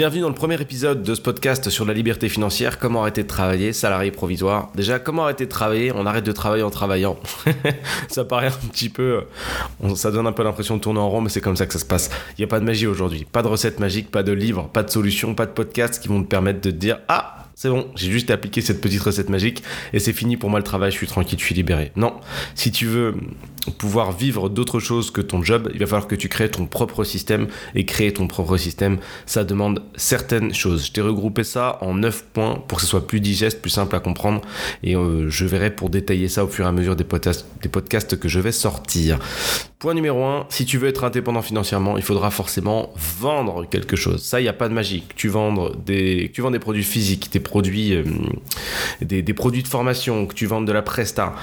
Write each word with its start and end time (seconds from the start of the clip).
Bienvenue 0.00 0.22
dans 0.22 0.30
le 0.30 0.34
premier 0.34 0.58
épisode 0.58 1.02
de 1.02 1.14
ce 1.14 1.20
podcast 1.20 1.68
sur 1.68 1.84
la 1.84 1.92
liberté 1.92 2.30
financière, 2.30 2.78
comment 2.78 3.02
arrêter 3.02 3.22
de 3.22 3.28
travailler, 3.28 3.74
salarié 3.74 4.10
provisoire. 4.10 4.70
Déjà, 4.74 4.98
comment 4.98 5.24
arrêter 5.24 5.44
de 5.44 5.50
travailler? 5.50 5.92
On 5.94 6.06
arrête 6.06 6.24
de 6.24 6.32
travailler 6.32 6.62
en 6.62 6.70
travaillant. 6.70 7.18
ça 8.08 8.24
paraît 8.24 8.46
un 8.46 8.68
petit 8.70 8.88
peu... 8.88 9.24
Ça 9.96 10.10
donne 10.10 10.26
un 10.26 10.32
peu 10.32 10.42
l'impression 10.42 10.78
de 10.78 10.80
tourner 10.80 11.00
en 11.00 11.10
rond, 11.10 11.20
mais 11.20 11.28
c'est 11.28 11.42
comme 11.42 11.54
ça 11.54 11.66
que 11.66 11.74
ça 11.74 11.78
se 11.78 11.84
passe. 11.84 12.08
Il 12.30 12.40
n'y 12.40 12.44
a 12.44 12.48
pas 12.48 12.60
de 12.60 12.64
magie 12.64 12.86
aujourd'hui, 12.86 13.26
pas 13.30 13.42
de 13.42 13.48
recette 13.48 13.78
magique, 13.78 14.10
pas 14.10 14.22
de 14.22 14.32
livre, 14.32 14.70
pas 14.72 14.82
de 14.82 14.88
solution, 14.88 15.34
pas 15.34 15.44
de 15.44 15.52
podcast 15.52 16.00
qui 16.00 16.08
vont 16.08 16.22
te 16.22 16.28
permettre 16.28 16.62
de 16.62 16.70
te 16.70 16.76
dire 16.76 17.00
«Ah 17.08 17.39
c'est 17.62 17.68
bon, 17.68 17.88
j'ai 17.94 18.10
juste 18.10 18.30
appliqué 18.30 18.62
cette 18.62 18.80
petite 18.80 19.02
recette 19.02 19.28
magique 19.28 19.62
et 19.92 19.98
c'est 19.98 20.14
fini 20.14 20.38
pour 20.38 20.48
moi 20.48 20.58
le 20.58 20.64
travail, 20.64 20.90
je 20.90 20.96
suis 20.96 21.06
tranquille, 21.06 21.38
je 21.38 21.44
suis 21.44 21.54
libéré. 21.54 21.92
Non, 21.94 22.14
si 22.54 22.72
tu 22.72 22.86
veux 22.86 23.14
pouvoir 23.76 24.12
vivre 24.12 24.48
d'autre 24.48 24.80
chose 24.80 25.10
que 25.10 25.20
ton 25.20 25.42
job, 25.42 25.70
il 25.74 25.78
va 25.80 25.86
falloir 25.86 26.06
que 26.06 26.14
tu 26.14 26.30
crées 26.30 26.50
ton 26.50 26.64
propre 26.64 27.04
système 27.04 27.48
et 27.74 27.84
créer 27.84 28.14
ton 28.14 28.26
propre 28.26 28.56
système, 28.56 28.96
ça 29.26 29.44
demande 29.44 29.82
certaines 29.94 30.54
choses. 30.54 30.86
Je 30.86 30.92
t'ai 30.92 31.02
regroupé 31.02 31.44
ça 31.44 31.76
en 31.82 31.94
9 31.94 32.24
points 32.32 32.64
pour 32.66 32.78
que 32.78 32.82
ce 32.84 32.88
soit 32.88 33.06
plus 33.06 33.20
digeste, 33.20 33.60
plus 33.60 33.68
simple 33.68 33.94
à 33.94 34.00
comprendre 34.00 34.40
et 34.82 34.96
euh, 34.96 35.28
je 35.28 35.44
verrai 35.44 35.70
pour 35.70 35.90
détailler 35.90 36.28
ça 36.28 36.44
au 36.44 36.48
fur 36.48 36.64
et 36.64 36.68
à 36.68 36.72
mesure 36.72 36.96
des 36.96 37.04
podcasts, 37.04 38.18
que 38.18 38.28
je 38.28 38.40
vais 38.40 38.52
sortir. 38.52 39.18
Point 39.78 39.94
numéro 39.94 40.24
1, 40.24 40.46
si 40.50 40.66
tu 40.66 40.78
veux 40.78 40.88
être 40.88 41.04
indépendant 41.04 41.42
financièrement, 41.42 41.96
il 41.96 42.02
faudra 42.02 42.30
forcément 42.30 42.92
vendre 42.96 43.66
quelque 43.68 43.96
chose. 43.96 44.22
Ça, 44.22 44.40
il 44.40 44.42
n'y 44.42 44.48
a 44.48 44.52
pas 44.52 44.68
de 44.68 44.74
magie. 44.74 45.04
Tu 45.16 45.28
vends 45.28 45.70
des, 45.86 46.30
tu 46.34 46.42
vends 46.42 46.50
des 46.50 46.58
produits 46.58 46.84
physiques, 46.84 47.30
produits, 47.50 47.94
euh, 47.94 48.04
des, 49.02 49.22
produits 49.34 49.62
de 49.62 49.68
formation, 49.68 50.26
que 50.26 50.34
tu 50.34 50.46
vends 50.46 50.62
de 50.62 50.72
la 50.72 50.82
presta 50.82 51.34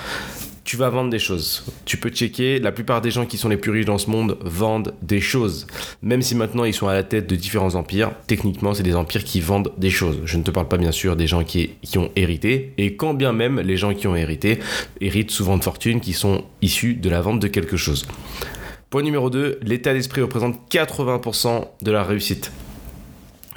tu 0.64 0.76
vas 0.76 0.90
vendre 0.90 1.10
des 1.10 1.18
choses. 1.18 1.64
Tu 1.86 1.96
peux 1.96 2.10
checker, 2.10 2.60
la 2.60 2.74
plupart 2.74 3.00
des 3.00 3.10
gens 3.10 3.26
qui 3.26 3.38
sont 3.38 3.48
les 3.48 3.56
plus 3.56 3.72
riches 3.72 3.86
dans 3.86 3.98
ce 3.98 4.10
monde 4.10 4.38
vendent 4.42 4.94
des 5.02 5.22
choses. 5.22 5.66
Même 6.02 6.22
si 6.22 6.36
maintenant 6.36 6.66
ils 6.66 6.74
sont 6.74 6.90
à 6.90 6.94
la 6.94 7.04
tête 7.04 7.26
de 7.26 7.38
différents 7.38 7.76
empires, 7.76 8.12
techniquement 8.28 8.74
c'est 8.74 8.84
des 8.84 8.96
empires 8.96 9.24
qui 9.24 9.40
vendent 9.40 9.72
des 9.78 9.90
choses. 9.90 10.20
Je 10.26 10.36
ne 10.36 10.44
te 10.44 10.52
parle 10.52 10.68
pas 10.68 10.76
bien 10.76 10.92
sûr 10.92 11.16
des 11.16 11.26
gens 11.26 11.46
qui, 11.46 11.70
qui 11.82 11.98
ont 11.98 12.12
hérité, 12.18 12.74
et 12.78 12.98
quand 12.98 13.14
bien 13.14 13.32
même 13.32 13.62
les 13.62 13.78
gens 13.78 13.94
qui 13.94 14.08
ont 14.08 14.16
hérité 14.18 14.60
héritent 15.00 15.32
souvent 15.32 15.58
de 15.58 15.64
fortunes 15.64 16.02
qui 16.02 16.12
sont 16.12 16.44
issues 16.62 16.96
de 16.96 17.10
la 17.10 17.22
vente 17.22 17.40
de 17.40 17.48
quelque 17.48 17.78
chose. 17.78 18.06
Point 18.90 19.04
numéro 19.04 19.30
2, 19.30 19.60
l'état 19.64 19.94
d'esprit 19.94 20.22
représente 20.22 20.60
80% 20.70 21.66
de 21.82 21.92
la 21.92 22.04
réussite 22.04 22.52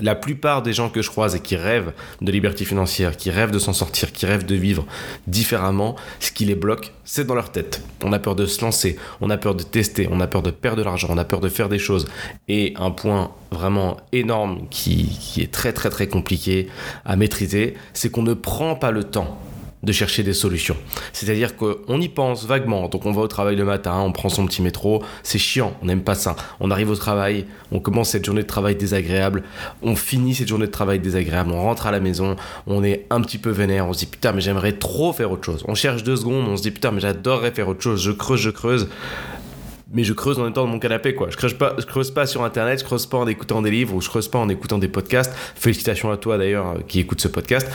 la 0.01 0.15
plupart 0.15 0.62
des 0.62 0.73
gens 0.73 0.89
que 0.89 1.03
je 1.03 1.11
croise 1.11 1.34
et 1.34 1.41
qui 1.41 1.56
rêvent 1.56 1.93
de 2.20 2.33
liberté 2.33 2.65
financière, 2.65 3.17
qui 3.17 3.31
rêvent 3.31 3.51
de 3.51 3.59
s'en 3.59 3.73
sortir, 3.73 4.12
qui 4.12 4.27
rêvent 4.27 4.47
de 4.47 4.55
vivre 4.55 4.87
différemment, 5.27 5.97
ce 6.20 6.33
qui 6.33 6.45
les 6.45 6.55
bloque, 6.55 6.93
c'est 7.05 7.27
dans 7.27 7.34
leur 7.34 7.51
tête. 7.51 7.83
On 8.05 8.12
a 8.12 8.19
peur 8.19 8.37
de 8.37 8.47
se 8.47 8.61
lancer, 8.62 8.97
on 9.21 9.31
a 9.31 9.37
peur 9.37 9.55
de 9.55 9.62
tester, 9.62 10.09
on 10.11 10.21
a 10.21 10.27
peur 10.27 10.43
de 10.43 10.51
perdre 10.51 10.78
de 10.78 10.83
l'argent, 10.84 11.09
on 11.11 11.19
a 11.19 11.25
peur 11.25 11.41
de 11.41 11.48
faire 11.48 11.69
des 11.69 11.78
choses. 11.78 12.06
Et 12.48 12.75
un 12.77 12.91
point 12.91 13.33
vraiment 13.51 13.97
énorme 14.12 14.69
qui, 14.71 15.19
est 15.39 15.51
très 15.51 15.73
très 15.73 15.91
très 15.91 16.06
compliqué 16.06 16.69
à 17.05 17.17
maîtriser, 17.17 17.75
c'est 17.93 18.11
qu'on 18.11 18.23
ne 18.23 18.34
prend 18.34 18.75
pas 18.75 18.91
le 18.91 19.05
temps 19.05 19.39
de 19.83 19.92
chercher 19.92 20.23
des 20.23 20.34
solutions. 20.34 20.77
C'est-à-dire 21.12 21.56
qu'on 21.56 22.00
y 22.00 22.09
pense 22.09 22.45
vaguement. 22.45 22.89
Donc 22.89 23.06
on 23.06 23.12
va 23.12 23.23
au 23.23 23.28
travail 23.28 23.56
le 23.56 23.64
matin, 23.64 23.98
on 24.00 24.12
prend 24.12 24.28
son 24.28 24.47
petit 24.47 24.62
métro, 24.62 25.03
c'est 25.22 25.39
chiant, 25.39 25.75
on 25.83 25.87
n'aime 25.87 26.03
pas 26.03 26.14
ça. 26.14 26.37
On 26.61 26.70
arrive 26.70 26.91
au 26.91 26.97
travail, 26.97 27.47
on 27.72 27.81
commence 27.81 28.11
cette 28.11 28.25
journée 28.25 28.42
de 28.42 28.47
travail 28.47 28.77
désagréable, 28.77 29.42
on 29.83 29.97
finit 29.97 30.34
cette 30.34 30.48
journée 30.48 30.67
de 30.67 30.72
travail 30.72 30.98
désagréable, 30.98 31.50
on 31.53 31.62
rentre 31.62 31.87
à 31.87 31.91
la 31.91 32.00
maison, 32.00 32.37
on 32.67 32.84
est 32.84 33.06
un 33.11 33.20
petit 33.22 33.39
peu 33.39 33.50
vénère, 33.50 33.87
on 33.87 33.92
se 33.92 34.00
dit 34.00 34.06
putain 34.06 34.33
mais 34.33 34.41
j'aimerais 34.41 34.72
trop 34.72 35.12
faire 35.12 35.31
autre 35.31 35.45
chose. 35.45 35.64
On 35.67 35.75
cherche 35.75 36.03
deux 36.03 36.17
secondes, 36.17 36.47
on 36.48 36.56
se 36.56 36.62
dit 36.62 36.70
putain 36.70 36.91
mais 36.91 37.00
j'adorerais 37.00 37.53
faire 37.53 37.69
autre 37.69 37.83
chose, 37.83 38.03
je 38.03 38.11
creuse, 38.11 38.41
je 38.41 38.50
creuse 38.50 38.89
mais 39.92 40.05
je 40.05 40.12
creuse 40.12 40.39
en 40.39 40.48
étant 40.48 40.62
dans 40.62 40.69
mon 40.69 40.78
canapé 40.78 41.15
quoi. 41.15 41.28
Je 41.31 41.37
creuse 41.37 41.55
pas, 41.55 41.75
je 41.78 41.84
creuse 41.84 42.10
pas 42.10 42.26
sur 42.26 42.44
internet, 42.44 42.78
je 42.78 42.84
creuse 42.84 43.06
pas 43.06 43.19
en 43.19 43.26
écoutant 43.26 43.60
des 43.62 43.71
livres 43.71 43.94
ou 43.94 44.00
je 44.00 44.09
creuse 44.09 44.28
pas 44.28 44.38
en 44.38 44.49
écoutant 44.49 44.78
des 44.78 44.88
podcasts. 44.88 45.34
Félicitations 45.56 46.10
à 46.10 46.16
toi 46.16 46.38
d'ailleurs 46.38 46.76
qui 46.87 47.00
écoute 47.00 47.21
ce 47.21 47.28
podcast. 47.28 47.69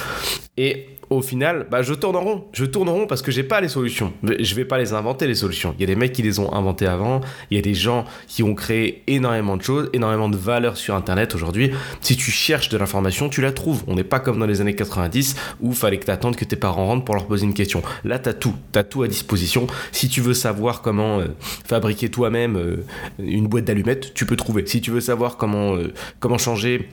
Et 0.58 0.88
au 1.10 1.22
final, 1.22 1.68
bah, 1.70 1.82
je 1.82 1.94
tourne 1.94 2.16
en 2.16 2.22
rond. 2.22 2.46
Je 2.54 2.66
tourne 2.66 2.90
en 2.90 2.94
rond 2.94 3.08
parce 3.08 3.22
que 3.22 3.32
j'ai 3.32 3.44
pas 3.44 3.62
les 3.62 3.68
solutions. 3.68 4.14
Je 4.24 4.56
vais 4.56 4.66
pas 4.66 4.78
les 4.78 4.94
inventer, 4.94 5.28
les 5.28 5.36
solutions. 5.36 5.76
Il 5.78 5.82
y 5.82 5.84
a 5.84 5.88
des 5.88 5.96
mecs 5.96 6.14
qui 6.14 6.22
les 6.22 6.40
ont 6.40 6.54
inventées 6.54 6.88
avant. 6.88 7.22
Il 7.52 7.56
y 7.56 7.60
a 7.60 7.62
des 7.62 7.74
gens 7.74 8.06
qui 8.28 8.44
ont 8.44 8.56
créé 8.56 9.04
énormément 9.08 9.58
de 9.58 9.62
choses, 9.62 9.90
énormément 9.94 10.30
de 10.30 10.38
valeur 10.38 10.78
sur 10.78 10.96
Internet 10.96 11.36
aujourd'hui. 11.36 11.72
Si 12.02 12.16
tu 12.16 12.32
cherches 12.32 12.70
de 12.70 12.78
l'information, 12.78 13.30
tu 13.30 13.42
la 13.42 13.52
trouves. 13.52 13.84
On 13.88 13.96
n'est 13.96 14.04
pas 14.04 14.20
comme 14.20 14.40
dans 14.40 14.46
les 14.46 14.62
années 14.62 14.76
90 14.76 15.36
où 15.62 15.74
fallait 15.74 15.98
que 15.98 16.06
tu 16.06 16.32
que 16.36 16.46
tes 16.46 16.56
parents 16.56 16.88
rentrent 16.88 17.06
pour 17.06 17.16
leur 17.16 17.28
poser 17.28 17.46
une 17.46 17.54
question. 17.54 17.82
Là, 18.04 18.20
tu 18.20 18.30
as 18.30 18.34
tout. 18.34 18.56
Tu 18.74 18.80
tout 18.90 19.04
à 19.04 19.08
disposition. 19.08 19.68
Si 19.92 20.10
tu 20.10 20.22
veux 20.22 20.34
savoir 20.34 20.82
comment 20.82 21.20
euh, 21.20 21.28
fabriquer 21.66 22.10
toi-même 22.10 22.58
euh, 22.58 22.86
une 23.20 23.48
boîte 23.48 23.66
d'allumettes, 23.66 24.14
tu 24.14 24.26
peux 24.26 24.36
trouver. 24.36 24.66
Si 24.66 24.82
tu 24.82 24.92
veux 24.92 25.02
savoir 25.02 25.38
comment, 25.38 25.76
euh, 25.76 25.94
comment 26.20 26.38
changer 26.38 26.90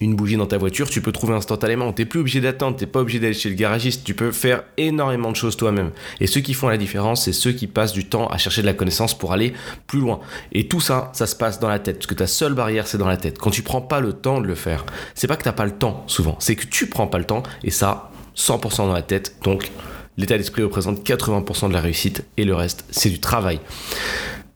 une 0.00 0.16
bougie 0.16 0.36
dans 0.36 0.46
ta 0.46 0.58
voiture, 0.58 0.88
tu 0.90 1.00
peux 1.00 1.12
trouver 1.12 1.34
instantanément. 1.34 1.92
T'es 1.92 2.04
plus 2.04 2.20
obligé 2.20 2.40
d'attendre, 2.40 2.76
t'es 2.76 2.86
pas 2.86 3.00
obligé 3.00 3.20
d'aller 3.20 3.34
chez 3.34 3.48
le 3.48 3.54
garagiste. 3.54 4.04
Tu 4.04 4.14
peux 4.14 4.32
faire 4.32 4.64
énormément 4.76 5.30
de 5.30 5.36
choses 5.36 5.56
toi-même. 5.56 5.90
Et 6.20 6.26
ceux 6.26 6.40
qui 6.40 6.54
font 6.54 6.68
la 6.68 6.76
différence, 6.76 7.24
c'est 7.24 7.32
ceux 7.32 7.52
qui 7.52 7.66
passent 7.66 7.92
du 7.92 8.04
temps 8.04 8.26
à 8.28 8.38
chercher 8.38 8.62
de 8.62 8.66
la 8.66 8.74
connaissance 8.74 9.16
pour 9.16 9.32
aller 9.32 9.54
plus 9.86 10.00
loin. 10.00 10.20
Et 10.52 10.68
tout 10.68 10.80
ça, 10.80 11.10
ça 11.14 11.26
se 11.26 11.36
passe 11.36 11.60
dans 11.60 11.68
la 11.68 11.78
tête. 11.78 11.96
Parce 11.96 12.06
que 12.06 12.14
ta 12.14 12.26
seule 12.26 12.54
barrière, 12.54 12.86
c'est 12.86 12.98
dans 12.98 13.08
la 13.08 13.16
tête. 13.16 13.38
Quand 13.38 13.50
tu 13.50 13.62
prends 13.62 13.80
pas 13.80 14.00
le 14.00 14.12
temps 14.12 14.40
de 14.40 14.46
le 14.46 14.54
faire, 14.54 14.84
c'est 15.14 15.26
pas 15.26 15.36
que 15.36 15.44
t'as 15.44 15.52
pas 15.52 15.64
le 15.64 15.72
temps 15.72 16.04
souvent, 16.06 16.36
c'est 16.40 16.56
que 16.56 16.66
tu 16.66 16.88
prends 16.88 17.06
pas 17.06 17.18
le 17.18 17.24
temps. 17.24 17.42
Et 17.62 17.70
ça, 17.70 18.10
100% 18.36 18.78
dans 18.78 18.92
la 18.92 19.02
tête. 19.02 19.36
Donc, 19.42 19.70
l'état 20.16 20.36
d'esprit 20.36 20.62
représente 20.62 21.06
80% 21.06 21.68
de 21.68 21.72
la 21.72 21.80
réussite 21.80 22.24
et 22.36 22.44
le 22.44 22.54
reste, 22.54 22.84
c'est 22.90 23.10
du 23.10 23.20
travail. 23.20 23.60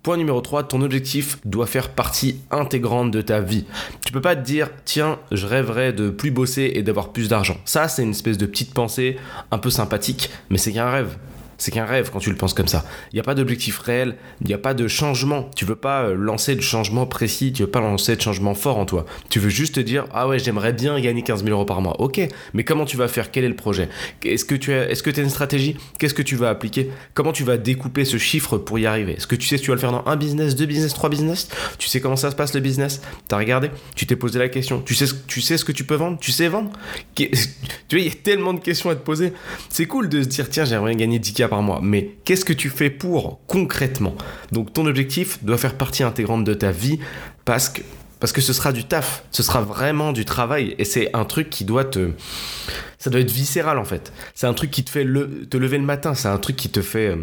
Point 0.02 0.16
numéro 0.16 0.40
3, 0.40 0.62
ton 0.64 0.80
objectif 0.82 1.38
doit 1.44 1.66
faire 1.66 1.90
partie 1.90 2.40
intégrante 2.50 3.10
de 3.10 3.20
ta 3.20 3.40
vie. 3.40 3.64
Tu 4.04 4.12
peux 4.12 4.20
pas 4.20 4.36
te 4.36 4.42
dire, 4.42 4.70
tiens, 4.84 5.18
je 5.32 5.44
rêverais 5.44 5.92
de 5.92 6.08
plus 6.08 6.30
bosser 6.30 6.70
et 6.74 6.82
d'avoir 6.82 7.10
plus 7.10 7.28
d'argent. 7.28 7.56
Ça, 7.64 7.88
c'est 7.88 8.04
une 8.04 8.10
espèce 8.10 8.38
de 8.38 8.46
petite 8.46 8.72
pensée 8.72 9.18
un 9.50 9.58
peu 9.58 9.70
sympathique, 9.70 10.30
mais 10.50 10.58
c'est 10.58 10.72
qu'un 10.72 10.90
rêve 10.90 11.18
c'est 11.58 11.70
qu'un 11.70 11.84
rêve 11.84 12.10
quand 12.10 12.20
tu 12.20 12.30
le 12.30 12.36
penses 12.36 12.54
comme 12.54 12.68
ça. 12.68 12.84
Il 13.12 13.16
n'y 13.16 13.20
a 13.20 13.24
pas 13.24 13.34
d'objectif 13.34 13.78
réel, 13.80 14.16
il 14.40 14.46
n'y 14.46 14.54
a 14.54 14.58
pas 14.58 14.72
de 14.72 14.88
changement. 14.88 15.50
Tu 15.54 15.64
veux 15.64 15.76
pas 15.76 16.04
euh, 16.04 16.14
lancer 16.14 16.56
de 16.56 16.62
changement 16.62 17.06
précis, 17.06 17.52
tu 17.52 17.62
veux 17.62 17.70
pas 17.70 17.80
lancer 17.80 18.16
de 18.16 18.20
changement 18.22 18.54
fort 18.54 18.78
en 18.78 18.86
toi. 18.86 19.04
Tu 19.28 19.40
veux 19.40 19.50
juste 19.50 19.74
te 19.74 19.80
dire 19.80 20.06
ah 20.12 20.26
ouais 20.26 20.38
j'aimerais 20.38 20.72
bien 20.72 20.98
gagner 21.00 21.22
15 21.22 21.44
000 21.44 21.54
euros 21.54 21.66
par 21.66 21.82
mois. 21.82 22.00
Ok, 22.00 22.20
mais 22.54 22.64
comment 22.64 22.86
tu 22.86 22.96
vas 22.96 23.08
faire? 23.08 23.30
Quel 23.30 23.44
est 23.44 23.48
le 23.48 23.56
projet? 23.56 23.88
Est-ce 24.24 24.44
que 24.44 24.54
tu 24.54 24.72
as, 24.72 24.88
est-ce 24.88 25.02
que 25.02 25.10
une 25.20 25.30
stratégie? 25.30 25.76
Qu'est-ce 25.98 26.14
que 26.14 26.22
tu 26.22 26.36
vas 26.36 26.50
appliquer? 26.50 26.90
Comment 27.14 27.32
tu 27.32 27.44
vas 27.44 27.56
découper 27.56 28.04
ce 28.04 28.18
chiffre 28.18 28.58
pour 28.58 28.78
y 28.78 28.86
arriver? 28.86 29.14
Est-ce 29.14 29.26
que 29.26 29.36
tu 29.36 29.46
sais 29.46 29.56
si 29.56 29.64
tu 29.64 29.70
vas 29.70 29.74
le 29.74 29.80
faire 29.80 29.92
dans 29.92 30.06
un 30.06 30.16
business, 30.16 30.54
deux 30.54 30.66
business, 30.66 30.94
trois 30.94 31.10
business? 31.10 31.48
Tu 31.78 31.88
sais 31.88 32.00
comment 32.00 32.16
ça 32.16 32.30
se 32.30 32.36
passe 32.36 32.54
le 32.54 32.60
business? 32.60 33.00
T'as 33.26 33.38
regardé? 33.38 33.70
Tu 33.94 34.06
t'es 34.06 34.16
posé 34.16 34.38
la 34.38 34.48
question. 34.48 34.80
Tu 34.80 34.94
sais, 34.94 35.06
tu 35.26 35.40
sais 35.40 35.56
ce 35.56 35.64
que 35.64 35.72
tu 35.72 35.84
peux 35.84 35.96
vendre? 35.96 36.18
Tu 36.20 36.32
sais 36.32 36.48
vendre? 36.48 36.70
Tu 37.14 37.26
vois 37.90 38.00
il 38.00 38.06
y 38.06 38.10
a 38.10 38.14
tellement 38.14 38.54
de 38.54 38.60
questions 38.60 38.90
à 38.90 38.94
te 38.94 39.02
poser. 39.02 39.32
C'est 39.70 39.86
cool 39.86 40.08
de 40.08 40.22
se 40.22 40.28
dire 40.28 40.48
tiens 40.48 40.64
j'aimerais 40.64 40.94
gagner 40.94 41.18
10K 41.18 41.47
par 41.48 41.62
mois. 41.62 41.80
Mais 41.82 42.16
qu'est-ce 42.24 42.44
que 42.44 42.52
tu 42.52 42.70
fais 42.70 42.90
pour 42.90 43.40
concrètement? 43.46 44.14
Donc 44.52 44.72
ton 44.72 44.86
objectif 44.86 45.42
doit 45.42 45.58
faire 45.58 45.74
partie 45.74 46.02
intégrante 46.02 46.44
de 46.44 46.54
ta 46.54 46.70
vie 46.70 46.98
parce 47.44 47.68
que 47.68 47.82
parce 48.20 48.32
que 48.32 48.40
ce 48.40 48.52
sera 48.52 48.72
du 48.72 48.82
taf, 48.84 49.22
ce 49.30 49.44
sera 49.44 49.60
vraiment 49.60 50.12
du 50.12 50.24
travail 50.24 50.74
et 50.78 50.84
c'est 50.84 51.14
un 51.14 51.24
truc 51.24 51.50
qui 51.50 51.64
doit 51.64 51.84
te 51.84 52.10
ça 52.98 53.10
doit 53.10 53.20
être 53.20 53.30
viscéral 53.30 53.78
en 53.78 53.84
fait. 53.84 54.12
C'est 54.34 54.46
un 54.46 54.54
truc 54.54 54.70
qui 54.70 54.84
te 54.84 54.90
fait 54.90 55.04
te 55.04 55.56
lever 55.56 55.78
le 55.78 55.84
matin, 55.84 56.14
c'est 56.14 56.28
un 56.28 56.38
truc 56.38 56.56
qui 56.56 56.68
te 56.68 56.82
fait 56.82 57.10
euh, 57.10 57.16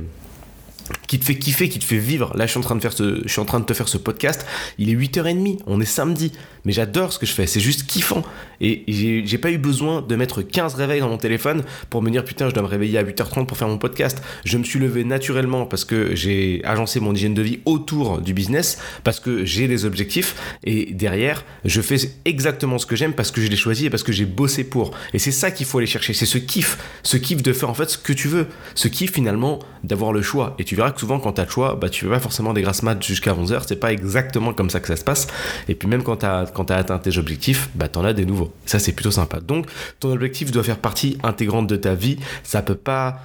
qui 1.08 1.20
te 1.20 1.26
fait 1.26 1.38
kiffer, 1.38 1.70
qui 1.70 1.80
te 1.80 1.86
fait 1.86 1.98
vivre. 1.98 2.36
Là, 2.36 2.46
je 2.46 2.52
suis 2.52 2.60
en 2.60 2.64
train 2.64 2.76
de 2.76 2.82
faire 2.82 2.94
ce, 2.94 3.22
je 3.24 3.32
suis 3.32 3.42
en 3.42 3.46
train 3.46 3.60
de 3.60 3.66
te 3.66 3.74
faire 3.74 3.88
ce 3.88 3.98
podcast. 3.98 4.46
Il 4.78 4.90
est 4.90 4.96
8h30, 4.96 5.60
on 5.66 5.82
est 5.82 5.86
samedi, 5.86 6.32
mais 6.64 6.72
j'adore 6.72 7.14
ce 7.14 7.20
que 7.20 7.26
je 7.26 7.32
fais, 7.32 7.48
c'est 7.48 7.60
juste 7.60 7.86
kiffant. 7.88 8.24
Et 8.62 8.84
j'ai 8.88 9.38
pas 9.38 9.52
eu 9.52 9.58
besoin 9.58 10.02
de 10.02 10.16
mettre 10.16 10.42
15 10.42 10.76
réveils 10.76 11.00
dans 11.00 11.10
mon 11.10 11.18
téléphone 11.18 11.64
pour 11.90 12.02
me 12.02 12.10
dire 12.10 12.24
putain, 12.24 12.50
je 12.50 12.54
dois 12.54 12.64
me 12.64 12.68
réveiller 12.68 12.98
à 12.98 13.04
8h30 13.04 13.46
pour 13.46 13.58
faire 13.58 13.68
mon 13.68 13.78
podcast. 13.78 14.22
Je 14.46 14.58
me 14.58 14.64
suis 14.64 14.80
levé 14.80 15.04
naturellement 15.04 15.66
parce 15.66 15.86
que 15.86 16.16
j'ai 16.16 16.62
agencé 16.64 17.00
mon 17.00 17.14
hygiène 17.14 17.34
de 17.34 17.42
vie 17.42 17.60
autour 17.66 18.22
du 18.22 18.34
business, 18.34 18.80
parce 19.04 19.20
que 19.20 19.46
j'ai 19.46 19.68
des 19.68 19.86
objectifs 19.86 20.36
et 20.64 20.94
derrière, 20.94 21.44
je 21.66 21.82
fais 21.82 21.98
exactement 22.26 22.78
ce 22.78 22.86
que 22.86 22.96
j'aime 22.96 23.14
parce 23.14 23.32
que 23.32 23.42
je 23.42 23.48
l'ai 23.48 23.56
choisi 23.56 23.86
et 23.86 23.90
parce 23.90 24.04
que 24.04 24.12
j'ai 24.12 24.26
bossé 24.26 24.64
pour. 24.64 24.92
Et 25.14 25.20
c'est 25.20 25.32
ça 25.32 25.52
qu'il 25.52 25.66
faut 25.66 25.78
aller 25.78 25.88
chercher, 25.88 26.14
c'est 26.14 26.26
ce 26.26 26.38
kiff, 26.38 26.78
ce 27.04 27.18
kiff 27.18 27.42
de 27.42 27.54
faire 27.54 27.70
en 27.70 27.74
fait 27.74 27.90
ce 27.90 27.98
que 27.98 28.14
tu 28.14 28.28
veux, 28.28 28.48
ce 28.76 28.88
kiff 28.88 29.12
finalement 29.12 29.60
d'avoir 29.84 30.14
le 30.14 30.22
choix. 30.22 30.56
Et 30.60 30.64
tu 30.64 30.75
verras 30.76 30.92
que 30.92 31.00
souvent 31.00 31.20
quand 31.20 31.34
tu 31.34 31.42
as 31.42 31.46
le 31.46 31.50
choix, 31.50 31.76
bah, 31.76 31.90
tu 31.90 32.06
fais 32.06 32.12
pas 32.12 32.20
forcément 32.20 32.54
des 32.54 32.62
grasses 32.62 32.84
maths 32.84 33.04
jusqu'à 33.04 33.34
11h, 33.34 33.64
c'est 33.68 33.80
pas 33.80 33.92
exactement 33.92 34.54
comme 34.54 34.70
ça 34.70 34.80
que 34.80 34.88
ça 34.88 34.96
se 34.96 35.04
passe. 35.04 35.28
Et 35.68 35.76
puis 35.76 35.88
même 35.88 36.04
quand 36.04 36.18
tu 36.18 36.26
as, 36.26 36.46
as, 36.46 36.76
atteint 36.76 36.98
tes 37.00 37.18
objectifs, 37.18 37.70
bah, 37.76 37.88
tu 37.88 38.00
en 38.00 38.06
as 38.06 38.14
des 38.14 38.26
nouveaux. 38.26 38.54
Ça 38.66 38.80
c'est 38.80 38.94
plutôt 38.94 39.12
sympa. 39.12 39.40
Donc 39.40 39.68
ton 40.00 40.12
objectif 40.12 40.52
doit 40.52 40.64
faire 40.64 40.78
partie 40.78 41.18
intégrante 41.24 41.68
de 41.68 41.76
ta 41.76 41.96
vie. 41.96 42.18
Ça 42.44 42.62
peut 42.62 42.76
pas 42.76 43.22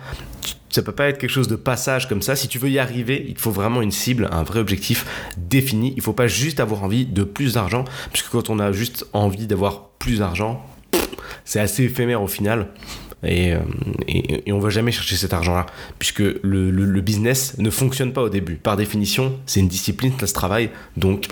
ça 0.71 0.83
peut 0.83 0.93
pas 0.93 1.09
être 1.09 1.19
quelque 1.19 1.31
chose 1.31 1.49
de 1.49 1.57
passage 1.57 2.09
comme 2.09 2.23
ça. 2.23 2.37
Si 2.37 2.49
tu 2.49 2.59
veux 2.59 2.71
y 2.71 2.79
arriver, 2.79 3.27
il 3.29 3.37
faut 3.37 3.51
vraiment 3.51 3.83
une 3.83 3.91
cible, 3.91 4.29
un 4.31 4.45
vrai 4.45 4.61
objectif 4.61 5.05
défini. 5.37 5.93
Il 5.97 6.03
faut 6.03 6.13
pas 6.13 6.29
juste 6.29 6.61
avoir 6.61 6.85
envie 6.85 7.07
de 7.07 7.25
plus 7.25 7.55
d'argent, 7.55 7.85
puisque 8.13 8.31
quand 8.31 8.51
on 8.51 8.59
a 8.61 8.71
juste 8.73 9.07
envie 9.13 9.47
d'avoir 9.47 9.89
plus 9.99 10.21
d'argent, 10.21 10.65
c'est 11.45 11.61
assez 11.61 11.85
éphémère 11.85 12.23
au 12.23 12.29
final. 12.29 12.69
Et, 13.23 13.53
euh, 13.53 13.59
et, 14.09 14.49
et, 14.49 14.53
on 14.53 14.61
va 14.61 14.71
jamais 14.71 14.93
chercher 14.93 15.17
cet 15.17 15.35
argent-là, 15.35 15.67
puisque 15.99 16.23
le, 16.43 17.01
business 17.01 17.57
ne 17.59 17.71
fonctionne 17.71 18.13
pas 18.13 18.23
au 18.23 18.29
début. 18.29 18.55
Par 18.55 18.77
définition, 18.77 19.39
c'est 19.47 19.61
une 19.61 19.69
discipline, 19.69 20.13
ça 20.19 20.27
se 20.27 20.33
travaille, 20.33 20.71
donc 20.97 21.29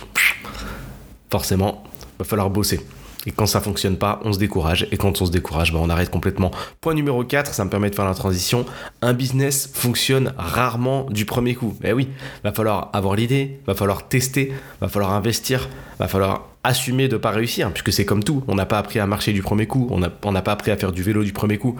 forcément, 1.30 1.84
va 2.18 2.24
falloir 2.24 2.50
bosser. 2.50 2.80
Et 3.26 3.30
quand 3.30 3.46
ça 3.46 3.60
fonctionne 3.60 3.96
pas, 3.96 4.20
on 4.24 4.32
se 4.32 4.38
décourage. 4.38 4.86
Et 4.90 4.96
quand 4.96 5.20
on 5.20 5.26
se 5.26 5.30
décourage, 5.30 5.72
bah, 5.72 5.80
on 5.82 5.90
arrête 5.90 6.10
complètement. 6.10 6.50
Point 6.80 6.94
numéro 6.94 7.24
4, 7.24 7.52
ça 7.52 7.64
me 7.64 7.70
permet 7.70 7.90
de 7.90 7.94
faire 7.94 8.06
la 8.06 8.14
transition. 8.14 8.64
Un 9.02 9.12
business 9.12 9.68
fonctionne 9.72 10.32
rarement 10.38 11.04
du 11.10 11.26
premier 11.26 11.54
coup. 11.54 11.76
Eh 11.84 11.92
oui, 11.92 12.08
va 12.44 12.52
falloir 12.52 12.90
avoir 12.92 13.16
l'idée, 13.16 13.60
va 13.66 13.74
falloir 13.74 14.08
tester, 14.08 14.52
va 14.80 14.88
falloir 14.88 15.12
investir, 15.12 15.68
va 15.98 16.08
falloir 16.08 16.47
assumer 16.64 17.08
de 17.08 17.16
pas 17.16 17.30
réussir, 17.30 17.70
puisque 17.72 17.92
c'est 17.92 18.04
comme 18.04 18.24
tout. 18.24 18.42
On 18.48 18.54
n'a 18.54 18.66
pas 18.66 18.78
appris 18.78 18.98
à 18.98 19.06
marcher 19.06 19.32
du 19.32 19.42
premier 19.42 19.66
coup, 19.66 19.88
on 19.90 20.00
n'a 20.00 20.42
pas 20.42 20.52
appris 20.52 20.70
à 20.70 20.76
faire 20.76 20.92
du 20.92 21.02
vélo 21.02 21.24
du 21.24 21.32
premier 21.32 21.56
coup. 21.56 21.76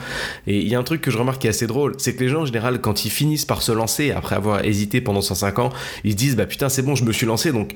Et 0.46 0.58
il 0.60 0.69
y 0.69 0.75
a 0.75 0.78
un 0.78 0.84
truc 0.84 1.00
que 1.00 1.10
je 1.10 1.19
remarque 1.19 1.40
qui 1.40 1.46
est 1.46 1.50
assez 1.50 1.66
drôle, 1.66 1.94
c'est 1.98 2.14
que 2.14 2.20
les 2.22 2.28
gens 2.28 2.42
en 2.42 2.46
général, 2.46 2.80
quand 2.80 3.04
ils 3.04 3.10
finissent 3.10 3.44
par 3.44 3.60
se 3.62 3.72
lancer, 3.72 4.12
après 4.12 4.36
avoir 4.36 4.64
hésité 4.64 5.00
pendant 5.00 5.20
105 5.20 5.58
ans, 5.58 5.70
ils 6.04 6.12
se 6.12 6.16
disent, 6.16 6.36
bah 6.36 6.46
putain, 6.46 6.69
c'est 6.69 6.82
bon, 6.82 6.94
je 6.94 7.04
me 7.04 7.12
suis 7.12 7.26
lancé, 7.26 7.52
donc 7.52 7.72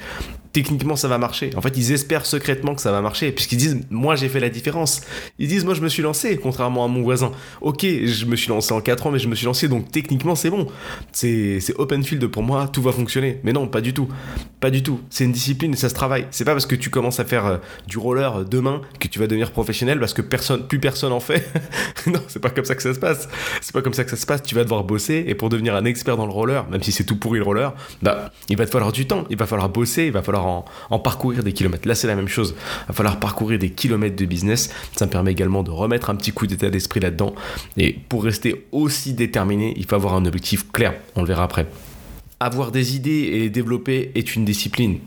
techniquement 0.52 0.96
ça 0.96 1.08
va 1.08 1.18
marcher. 1.18 1.50
En 1.56 1.60
fait, 1.60 1.76
ils 1.76 1.92
espèrent 1.92 2.26
secrètement 2.26 2.74
que 2.74 2.80
ça 2.80 2.92
va 2.92 3.00
marcher, 3.00 3.32
puisqu'ils 3.32 3.58
disent, 3.58 3.80
moi 3.90 4.14
j'ai 4.16 4.28
fait 4.28 4.40
la 4.40 4.48
différence. 4.48 5.02
Ils 5.38 5.48
disent, 5.48 5.64
moi 5.64 5.74
je 5.74 5.80
me 5.80 5.88
suis 5.88 6.02
lancé, 6.02 6.36
contrairement 6.36 6.84
à 6.84 6.88
mon 6.88 7.02
voisin. 7.02 7.32
Ok, 7.60 7.84
je 7.84 8.24
me 8.26 8.36
suis 8.36 8.48
lancé 8.48 8.72
en 8.72 8.80
4 8.80 9.08
ans, 9.08 9.10
mais 9.10 9.18
je 9.18 9.28
me 9.28 9.34
suis 9.34 9.46
lancé, 9.46 9.68
donc 9.68 9.90
techniquement 9.90 10.34
c'est 10.34 10.50
bon. 10.50 10.68
C'est 11.10 11.60
open 11.78 12.04
field 12.04 12.26
pour 12.28 12.42
moi, 12.42 12.68
tout 12.68 12.82
va 12.82 12.92
fonctionner. 12.92 13.40
Mais 13.42 13.52
non, 13.52 13.66
pas 13.66 13.80
du 13.80 13.92
tout. 13.92 14.08
Pas 14.60 14.70
du 14.70 14.82
tout. 14.82 15.00
C'est 15.10 15.24
une 15.24 15.32
discipline 15.32 15.72
ça 15.82 15.88
se 15.88 15.94
travaille. 15.94 16.26
C'est 16.30 16.44
pas 16.44 16.52
parce 16.52 16.66
que 16.66 16.76
tu 16.76 16.90
commences 16.90 17.01
à 17.08 17.24
faire 17.24 17.46
euh, 17.46 17.56
du 17.86 17.98
roller 17.98 18.44
demain 18.44 18.80
que 18.98 19.08
tu 19.08 19.18
vas 19.18 19.26
devenir 19.26 19.50
professionnel 19.50 19.98
parce 19.98 20.14
que 20.14 20.22
personne, 20.22 20.66
plus 20.66 20.78
personne 20.78 21.12
en 21.12 21.20
fait. 21.20 21.50
non, 22.06 22.20
c'est 22.28 22.40
pas 22.40 22.50
comme 22.50 22.64
ça 22.64 22.74
que 22.74 22.82
ça 22.82 22.94
se 22.94 22.98
passe. 22.98 23.28
C'est 23.60 23.72
pas 23.72 23.82
comme 23.82 23.94
ça 23.94 24.04
que 24.04 24.10
ça 24.10 24.16
se 24.16 24.26
passe. 24.26 24.42
Tu 24.42 24.54
vas 24.54 24.62
devoir 24.62 24.84
bosser 24.84 25.24
et 25.26 25.34
pour 25.34 25.48
devenir 25.48 25.74
un 25.74 25.84
expert 25.84 26.16
dans 26.16 26.26
le 26.26 26.32
roller, 26.32 26.68
même 26.70 26.82
si 26.82 26.92
c'est 26.92 27.04
tout 27.04 27.16
pourri 27.16 27.38
le 27.38 27.44
roller, 27.44 27.74
bah, 28.02 28.30
il 28.48 28.56
va 28.56 28.66
te 28.66 28.70
falloir 28.70 28.92
du 28.92 29.06
temps. 29.06 29.24
Il 29.30 29.36
va 29.36 29.46
falloir 29.46 29.68
bosser, 29.68 30.06
il 30.06 30.12
va 30.12 30.22
falloir 30.22 30.64
en, 30.90 30.98
parcourir 30.98 31.42
des 31.42 31.52
kilomètres. 31.52 31.88
Là, 31.88 31.94
c'est 31.94 32.06
la 32.06 32.14
même 32.14 32.28
chose. 32.28 32.54
Il 32.84 32.88
va 32.88 32.94
falloir 32.94 33.18
parcourir 33.18 33.58
des 33.58 33.70
kilomètres 33.70 34.16
de 34.16 34.24
business. 34.24 34.70
Ça 34.96 35.06
me 35.06 35.10
permet 35.10 35.32
également 35.32 35.62
de 35.62 35.70
remettre 35.70 36.10
un 36.10 36.14
petit 36.14 36.32
coup 36.32 36.46
d'état 36.46 36.70
d'esprit 36.70 37.00
là-dedans. 37.00 37.34
Et 37.76 37.92
pour 38.08 38.24
rester 38.24 38.66
aussi 38.72 39.14
déterminé, 39.14 39.74
il 39.76 39.86
faut 39.86 39.96
avoir 39.96 40.14
un 40.14 40.24
objectif 40.24 40.70
clair. 40.70 40.94
On 41.16 41.22
le 41.22 41.26
verra 41.26 41.44
après. 41.44 41.66
Avoir 42.40 42.72
des 42.72 42.96
idées 42.96 43.30
et 43.32 43.38
les 43.40 43.50
développer 43.50 44.10
est 44.14 44.34
une 44.34 44.44
discipline. 44.44 44.98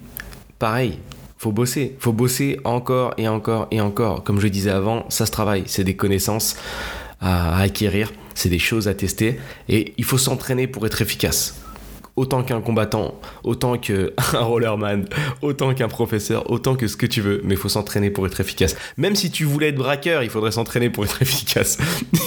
Pareil, 0.60 1.00
faut 1.38 1.52
bosser, 1.52 1.96
faut 2.00 2.14
bosser 2.14 2.60
encore 2.64 3.14
et 3.18 3.28
encore 3.28 3.68
et 3.72 3.82
encore. 3.82 4.24
Comme 4.24 4.40
je 4.40 4.48
disais 4.48 4.70
avant, 4.70 5.06
ça 5.10 5.26
se 5.26 5.32
travaille, 5.32 5.64
c'est 5.66 5.84
des 5.84 5.96
connaissances 5.96 6.56
à 7.22 7.60
acquérir, 7.60 8.12
c'est 8.34 8.50
des 8.50 8.60
choses 8.60 8.88
à 8.88 8.94
tester 8.94 9.40
et 9.70 9.94
il 9.98 10.04
faut 10.04 10.18
s'entraîner 10.18 10.68
pour 10.68 10.86
être 10.86 11.02
efficace 11.02 11.65
autant 12.16 12.44
qu'un 12.44 12.62
combattant, 12.62 13.20
autant 13.44 13.78
qu'un 13.78 14.08
rollerman, 14.34 15.06
autant 15.42 15.74
qu'un 15.74 15.88
professeur, 15.88 16.50
autant 16.50 16.76
que 16.76 16.88
ce 16.88 16.96
que 16.96 17.06
tu 17.06 17.22
veux, 17.22 17.42
mais 17.44 17.56
il 17.56 17.58
faut 17.58 17.70
s'entraîner 17.70 18.10
pour 18.10 18.26
être 18.26 18.40
efficace. 18.40 18.76
Même 18.98 19.16
si 19.16 19.32
tu 19.32 19.44
voulais 19.44 19.70
être 19.70 19.76
braqueur, 19.76 20.24
il 20.24 20.30
faudrait 20.30 20.52
s'entraîner 20.52 20.90
pour 20.90 21.04
être 21.04 21.22
efficace. 21.22 21.78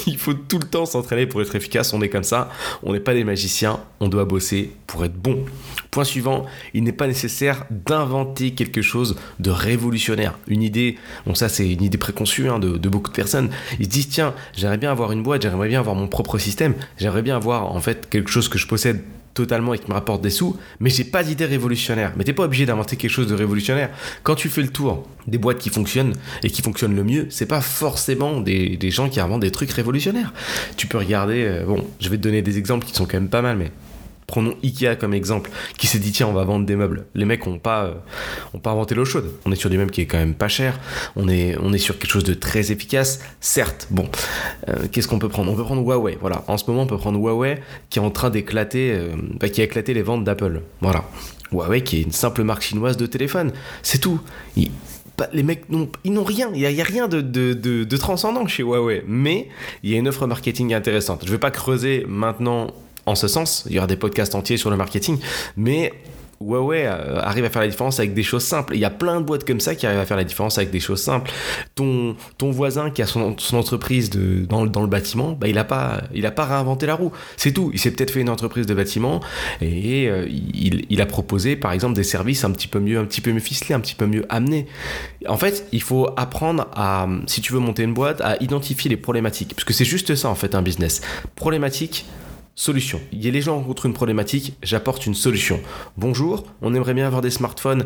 il 0.06 0.18
faut 0.18 0.34
tout 0.34 0.58
le 0.58 0.66
temps 0.66 0.86
s'entraîner 0.86 1.26
pour 1.26 1.40
être 1.40 1.54
efficace, 1.54 1.92
on 1.94 2.02
est 2.02 2.08
comme 2.08 2.24
ça, 2.24 2.50
on 2.82 2.92
n'est 2.92 3.00
pas 3.00 3.14
des 3.14 3.24
magiciens, 3.24 3.80
on 4.00 4.08
doit 4.08 4.24
bosser 4.24 4.72
pour 4.86 5.04
être 5.04 5.16
bon. 5.16 5.44
Point 5.90 6.04
suivant, 6.04 6.44
il 6.74 6.84
n'est 6.84 6.92
pas 6.92 7.06
nécessaire 7.06 7.64
d'inventer 7.70 8.52
quelque 8.52 8.82
chose 8.82 9.16
de 9.40 9.50
révolutionnaire. 9.50 10.38
Une 10.48 10.62
idée, 10.62 10.98
bon 11.26 11.34
ça 11.34 11.48
c'est 11.48 11.68
une 11.68 11.82
idée 11.82 11.98
préconçue 11.98 12.48
hein, 12.48 12.58
de, 12.58 12.88
beaucoup 12.88 13.10
de 13.10 13.16
personnes, 13.16 13.50
ils 13.78 13.86
se 13.86 13.90
disent 13.90 14.08
tiens, 14.08 14.34
j'aimerais 14.54 14.78
bien 14.78 14.90
avoir 14.90 15.12
une 15.12 15.22
boîte, 15.22 15.42
j'aimerais 15.42 15.68
bien 15.68 15.80
avoir 15.80 15.94
mon 15.94 16.08
propre 16.08 16.38
système, 16.38 16.74
j'aimerais 16.98 17.22
bien 17.22 17.36
avoir 17.36 17.72
en 17.74 17.80
fait 17.80 18.08
quelque 18.08 18.30
chose 18.30 18.48
que 18.48 18.58
je 18.58 18.66
possède 18.66 19.02
totalement 19.38 19.72
et 19.74 19.78
qui 19.78 19.88
me 19.88 19.94
rapporte 19.94 20.20
des 20.20 20.30
sous, 20.30 20.56
mais 20.80 20.90
j'ai 20.90 21.04
pas 21.04 21.22
d'idée 21.22 21.44
révolutionnaire. 21.44 22.12
Mais 22.16 22.24
t'es 22.24 22.32
pas 22.32 22.44
obligé 22.44 22.66
d'inventer 22.66 22.96
quelque 22.96 23.10
chose 23.10 23.28
de 23.28 23.34
révolutionnaire. 23.34 23.90
Quand 24.24 24.34
tu 24.34 24.48
fais 24.48 24.62
le 24.62 24.68
tour 24.68 25.06
des 25.26 25.38
boîtes 25.38 25.58
qui 25.58 25.70
fonctionnent 25.70 26.14
et 26.42 26.50
qui 26.50 26.60
fonctionnent 26.62 26.96
le 26.96 27.04
mieux, 27.04 27.26
c'est 27.30 27.46
pas 27.46 27.60
forcément 27.60 28.40
des, 28.40 28.76
des, 28.76 28.90
gens 28.90 29.08
qui 29.08 29.20
inventent 29.20 29.42
des 29.42 29.50
trucs 29.50 29.70
révolutionnaires. 29.70 30.32
Tu 30.76 30.86
peux 30.86 30.98
regarder, 30.98 31.44
euh, 31.44 31.64
bon, 31.64 31.84
je 32.00 32.08
vais 32.08 32.16
te 32.16 32.22
donner 32.22 32.42
des 32.42 32.58
exemples 32.58 32.84
qui 32.84 32.92
sont 32.92 33.06
quand 33.06 33.14
même 33.14 33.28
pas 33.28 33.42
mal, 33.42 33.56
mais 33.56 33.70
Prenons 34.28 34.54
Ikea 34.62 34.96
comme 35.00 35.14
exemple, 35.14 35.50
qui 35.78 35.86
s'est 35.86 35.98
dit 35.98 36.12
tiens 36.12 36.26
on 36.26 36.34
va 36.34 36.44
vendre 36.44 36.66
des 36.66 36.76
meubles. 36.76 37.06
Les 37.14 37.24
mecs 37.24 37.46
ont 37.46 37.58
pas, 37.58 37.84
euh, 37.84 37.94
ont 38.52 38.58
pas 38.58 38.70
inventé 38.70 38.94
l'eau 38.94 39.06
chaude. 39.06 39.32
On 39.46 39.52
est 39.52 39.56
sur 39.56 39.70
du 39.70 39.78
meuble 39.78 39.90
qui 39.90 40.02
est 40.02 40.06
quand 40.06 40.18
même 40.18 40.34
pas 40.34 40.48
cher. 40.48 40.78
On 41.16 41.30
est, 41.30 41.56
on 41.62 41.72
est 41.72 41.78
sur 41.78 41.98
quelque 41.98 42.10
chose 42.10 42.24
de 42.24 42.34
très 42.34 42.70
efficace. 42.70 43.20
Certes, 43.40 43.86
bon, 43.90 44.06
euh, 44.68 44.86
qu'est-ce 44.92 45.08
qu'on 45.08 45.18
peut 45.18 45.30
prendre? 45.30 45.50
On 45.50 45.56
peut 45.56 45.64
prendre 45.64 45.80
Huawei. 45.80 46.18
Voilà, 46.20 46.44
en 46.46 46.58
ce 46.58 46.70
moment 46.70 46.82
on 46.82 46.86
peut 46.86 46.98
prendre 46.98 47.18
Huawei 47.18 47.62
qui 47.88 48.00
est 48.00 48.02
en 48.02 48.10
train 48.10 48.28
d'éclater, 48.28 48.92
euh, 48.92 49.14
bah, 49.40 49.48
qui 49.48 49.62
a 49.62 49.64
éclaté 49.64 49.94
les 49.94 50.02
ventes 50.02 50.24
d'Apple. 50.24 50.60
Voilà, 50.82 51.04
Huawei 51.50 51.80
qui 51.80 51.96
est 51.96 52.02
une 52.02 52.12
simple 52.12 52.42
marque 52.42 52.60
chinoise 52.60 52.98
de 52.98 53.06
téléphone. 53.06 53.52
C'est 53.82 53.98
tout. 53.98 54.20
les 55.32 55.42
mecs 55.42 55.70
n'ont, 55.70 55.88
ils 56.04 56.12
n'ont 56.12 56.24
rien, 56.24 56.50
il 56.52 56.68
n'y 56.68 56.80
a, 56.82 56.84
rien 56.84 57.08
de, 57.08 57.22
de, 57.22 57.54
de, 57.54 57.96
transcendant 57.96 58.46
chez 58.46 58.62
Huawei, 58.62 59.04
mais 59.08 59.48
il 59.82 59.90
y 59.90 59.94
a 59.94 59.98
une 59.98 60.06
offre 60.08 60.26
marketing 60.26 60.74
intéressante. 60.74 61.20
Je 61.22 61.28
ne 61.28 61.32
vais 61.32 61.38
pas 61.38 61.50
creuser 61.50 62.04
maintenant 62.06 62.74
en 63.08 63.14
ce 63.14 63.28
sens. 63.28 63.64
Il 63.68 63.74
y 63.74 63.78
aura 63.78 63.86
des 63.86 63.96
podcasts 63.96 64.34
entiers 64.34 64.56
sur 64.56 64.70
le 64.70 64.76
marketing, 64.76 65.18
mais 65.56 65.92
Huawei 66.40 66.86
euh, 66.86 67.20
arrive 67.20 67.44
à 67.44 67.50
faire 67.50 67.62
la 67.62 67.68
différence 67.68 67.98
avec 67.98 68.14
des 68.14 68.22
choses 68.22 68.44
simples. 68.44 68.74
Il 68.74 68.80
y 68.80 68.84
a 68.84 68.90
plein 68.90 69.20
de 69.20 69.26
boîtes 69.26 69.44
comme 69.44 69.60
ça 69.60 69.74
qui 69.74 69.86
arrivent 69.86 69.98
à 69.98 70.06
faire 70.06 70.16
la 70.16 70.24
différence 70.24 70.58
avec 70.58 70.70
des 70.70 70.80
choses 70.80 71.02
simples. 71.02 71.30
Ton, 71.74 72.16
ton 72.36 72.50
voisin 72.50 72.90
qui 72.90 73.02
a 73.02 73.06
son, 73.06 73.34
entreprise 73.52 74.10
de, 74.10 74.44
dans, 74.46 74.66
dans, 74.66 74.82
le 74.82 74.86
bâtiment, 74.86 75.32
bah, 75.32 75.48
il 75.48 75.56
n'a 75.56 75.64
pas, 75.64 76.02
pas 76.36 76.44
réinventé 76.44 76.86
la 76.86 76.94
roue. 76.94 77.12
C'est 77.36 77.52
tout. 77.52 77.70
Il 77.72 77.80
s'est 77.80 77.90
peut-être 77.90 78.12
fait 78.12 78.20
une 78.20 78.30
entreprise 78.30 78.66
de 78.66 78.74
bâtiment 78.74 79.20
et 79.60 80.08
euh, 80.08 80.26
il, 80.28 80.86
il, 80.88 81.00
a 81.00 81.06
proposé, 81.06 81.56
par 81.56 81.72
exemple, 81.72 81.94
des 81.94 82.04
services 82.04 82.44
un 82.44 82.52
petit 82.52 82.68
peu 82.68 82.78
mieux, 82.78 82.98
un 82.98 83.04
petit 83.04 83.20
peu 83.20 83.32
mieux 83.32 83.40
ficelés, 83.40 83.74
un 83.74 83.80
petit 83.80 83.96
peu 83.96 84.06
mieux 84.06 84.24
amenés. 84.28 84.66
En 85.26 85.36
fait, 85.36 85.66
il 85.72 85.82
faut 85.82 86.08
apprendre 86.16 86.68
à, 86.74 87.08
si 87.26 87.40
tu 87.40 87.52
veux 87.52 87.58
monter 87.58 87.82
une 87.82 87.94
boîte, 87.94 88.20
à 88.20 88.40
identifier 88.40 88.88
les 88.88 88.96
problématiques. 88.96 89.54
Parce 89.54 89.64
que 89.64 89.72
c'est 89.72 89.84
juste 89.84 90.14
ça, 90.14 90.28
en 90.28 90.36
fait, 90.36 90.54
un 90.54 90.62
business. 90.62 91.00
Problématique, 91.34 92.06
Solution. 92.58 93.00
Les 93.12 93.40
gens 93.40 93.54
rencontrent 93.54 93.86
une 93.86 93.92
problématique, 93.92 94.56
j'apporte 94.64 95.06
une 95.06 95.14
solution. 95.14 95.60
Bonjour, 95.96 96.44
on 96.60 96.74
aimerait 96.74 96.92
bien 96.92 97.06
avoir 97.06 97.22
des 97.22 97.30
smartphones 97.30 97.84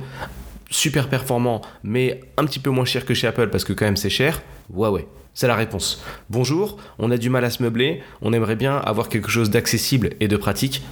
super 0.71 1.11
performants, 1.11 1.61
mais 1.83 2.23
un 2.39 2.47
petit 2.47 2.59
peu 2.59 2.71
moins 2.71 2.87
chers 2.87 3.05
que 3.05 3.13
chez 3.13 3.27
Apple 3.27 3.51
parce 3.51 3.65
que 3.65 3.75
quand 3.75 3.85
même 3.85 3.99
c'est 3.99 4.09
cher. 4.09 4.41
Huawei. 4.75 5.07
C'est 5.35 5.47
la 5.47 5.57
réponse. 5.57 6.03
Bonjour, 6.31 6.79
on 6.99 7.11
a 7.11 7.19
du 7.19 7.29
mal 7.29 7.45
à 7.45 7.51
se 7.51 7.63
meubler, 7.63 8.03
on 8.23 8.33
aimerait 8.33 8.57
bien 8.57 8.79
avoir 8.79 9.11
quelque 9.11 9.29
chose 9.29 9.51
d'accessible 9.51 10.15
et 10.21 10.27
de 10.27 10.39
pratique, 10.39 10.83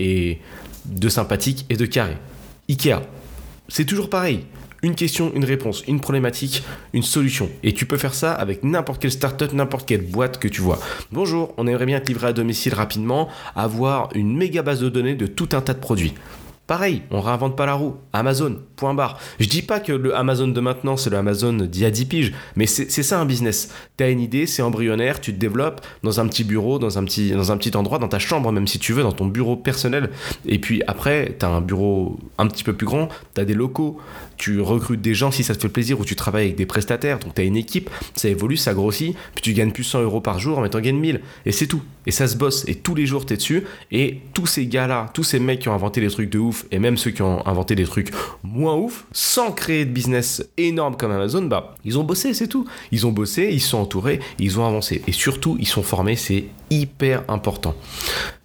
et 0.00 0.40
de 0.84 1.08
sympathique 1.08 1.64
et 1.70 1.76
de 1.76 1.86
carré. 1.86 2.16
Ikea. 2.68 3.02
C'est 3.68 3.84
toujours 3.84 4.10
pareil 4.10 4.46
une 4.82 4.94
question, 4.94 5.32
une 5.34 5.44
réponse, 5.44 5.82
une 5.86 6.00
problématique, 6.00 6.62
une 6.92 7.02
solution. 7.02 7.48
Et 7.62 7.72
tu 7.72 7.86
peux 7.86 7.96
faire 7.96 8.14
ça 8.14 8.32
avec 8.32 8.64
n'importe 8.64 9.00
quelle 9.00 9.12
startup, 9.12 9.52
n'importe 9.52 9.86
quelle 9.86 10.02
boîte 10.02 10.38
que 10.38 10.48
tu 10.48 10.60
vois. 10.60 10.78
Bonjour, 11.12 11.54
on 11.56 11.66
aimerait 11.66 11.86
bien 11.86 12.00
te 12.00 12.08
livrer 12.08 12.28
à 12.28 12.32
domicile 12.32 12.74
rapidement, 12.74 13.28
avoir 13.54 14.10
une 14.14 14.36
méga 14.36 14.62
base 14.62 14.80
de 14.80 14.88
données 14.88 15.14
de 15.14 15.26
tout 15.26 15.48
un 15.52 15.60
tas 15.60 15.74
de 15.74 15.80
produits. 15.80 16.14
Pareil, 16.66 17.02
on 17.12 17.20
réinvente 17.20 17.56
pas 17.56 17.64
la 17.64 17.74
roue. 17.74 17.94
Amazon, 18.12 18.58
point 18.74 18.92
barre. 18.92 19.18
Je 19.38 19.46
dis 19.46 19.62
pas 19.62 19.78
que 19.78 19.92
le 19.92 20.16
Amazon 20.16 20.48
de 20.48 20.60
maintenant, 20.60 20.96
c'est 20.96 21.10
le 21.10 21.16
Amazon 21.16 21.52
d'il 21.52 21.82
y 21.82 21.84
a 21.84 21.90
10 21.90 22.04
piges, 22.06 22.34
mais 22.56 22.66
c'est 22.66 22.90
ça 22.90 23.20
un 23.20 23.24
business. 23.24 23.72
T'as 23.96 24.10
une 24.10 24.20
idée, 24.20 24.46
c'est 24.46 24.62
embryonnaire, 24.62 25.20
tu 25.20 25.32
te 25.32 25.38
développes 25.38 25.80
dans 26.02 26.18
un 26.18 26.26
petit 26.26 26.42
bureau, 26.42 26.80
dans 26.80 26.98
un 26.98 27.04
petit, 27.04 27.30
dans 27.30 27.52
un 27.52 27.56
petit 27.56 27.76
endroit, 27.76 28.00
dans 28.00 28.08
ta 28.08 28.18
chambre, 28.18 28.50
même 28.50 28.66
si 28.66 28.80
tu 28.80 28.92
veux, 28.92 29.04
dans 29.04 29.12
ton 29.12 29.26
bureau 29.26 29.56
personnel. 29.56 30.10
Et 30.44 30.58
puis 30.58 30.82
après, 30.88 31.36
t'as 31.38 31.48
un 31.48 31.60
bureau 31.60 32.18
un 32.38 32.48
petit 32.48 32.64
peu 32.64 32.72
plus 32.72 32.86
grand, 32.86 33.10
t'as 33.34 33.44
des 33.44 33.54
locaux, 33.54 34.00
tu 34.36 34.60
recrutes 34.60 35.00
des 35.00 35.14
gens 35.14 35.30
si 35.30 35.44
ça 35.44 35.54
te 35.54 35.60
fait 35.60 35.68
plaisir 35.68 36.00
ou 36.00 36.04
tu 36.04 36.16
travailles 36.16 36.46
avec 36.46 36.56
des 36.56 36.66
prestataires, 36.66 37.20
donc 37.20 37.34
tu 37.34 37.42
as 37.42 37.44
une 37.44 37.56
équipe, 37.56 37.90
ça 38.14 38.28
évolue, 38.28 38.56
ça 38.56 38.74
grossit, 38.74 39.16
puis 39.34 39.42
tu 39.42 39.52
gagnes 39.52 39.70
plus 39.70 39.84
100 39.84 40.02
euros 40.02 40.20
par 40.20 40.40
jour, 40.40 40.60
mais 40.60 40.68
t'en 40.68 40.80
gagnes 40.80 40.98
1000. 40.98 41.20
Et 41.44 41.52
c'est 41.52 41.66
tout. 41.66 41.82
Et 42.06 42.10
ça 42.10 42.28
se 42.28 42.36
bosse. 42.36 42.64
Et 42.68 42.76
tous 42.76 42.94
les 42.94 43.06
jours, 43.06 43.26
tu 43.26 43.34
es 43.34 43.36
dessus. 43.36 43.64
Et 43.90 44.20
tous 44.32 44.46
ces 44.46 44.66
gars-là, 44.66 45.10
tous 45.12 45.24
ces 45.24 45.40
mecs 45.40 45.60
qui 45.60 45.68
ont 45.68 45.74
inventé 45.74 46.00
des 46.00 46.08
trucs 46.08 46.30
de 46.30 46.38
ouf, 46.38 46.55
et 46.70 46.78
même 46.78 46.96
ceux 46.96 47.10
qui 47.10 47.22
ont 47.22 47.46
inventé 47.46 47.74
des 47.74 47.84
trucs 47.84 48.12
moins 48.42 48.74
ouf, 48.74 49.06
sans 49.12 49.52
créer 49.52 49.84
de 49.84 49.90
business 49.90 50.42
énorme 50.56 50.96
comme 50.96 51.12
Amazon, 51.12 51.42
bah, 51.42 51.74
ils 51.84 51.98
ont 51.98 52.04
bossé, 52.04 52.34
c'est 52.34 52.48
tout. 52.48 52.66
Ils 52.92 53.06
ont 53.06 53.12
bossé, 53.12 53.48
ils 53.52 53.60
sont 53.60 53.78
entourés, 53.78 54.20
ils 54.38 54.58
ont 54.58 54.66
avancé. 54.66 55.02
Et 55.06 55.12
surtout, 55.12 55.56
ils 55.60 55.66
sont 55.66 55.82
formés, 55.82 56.16
c'est 56.16 56.46
hyper 56.70 57.22
important. 57.28 57.74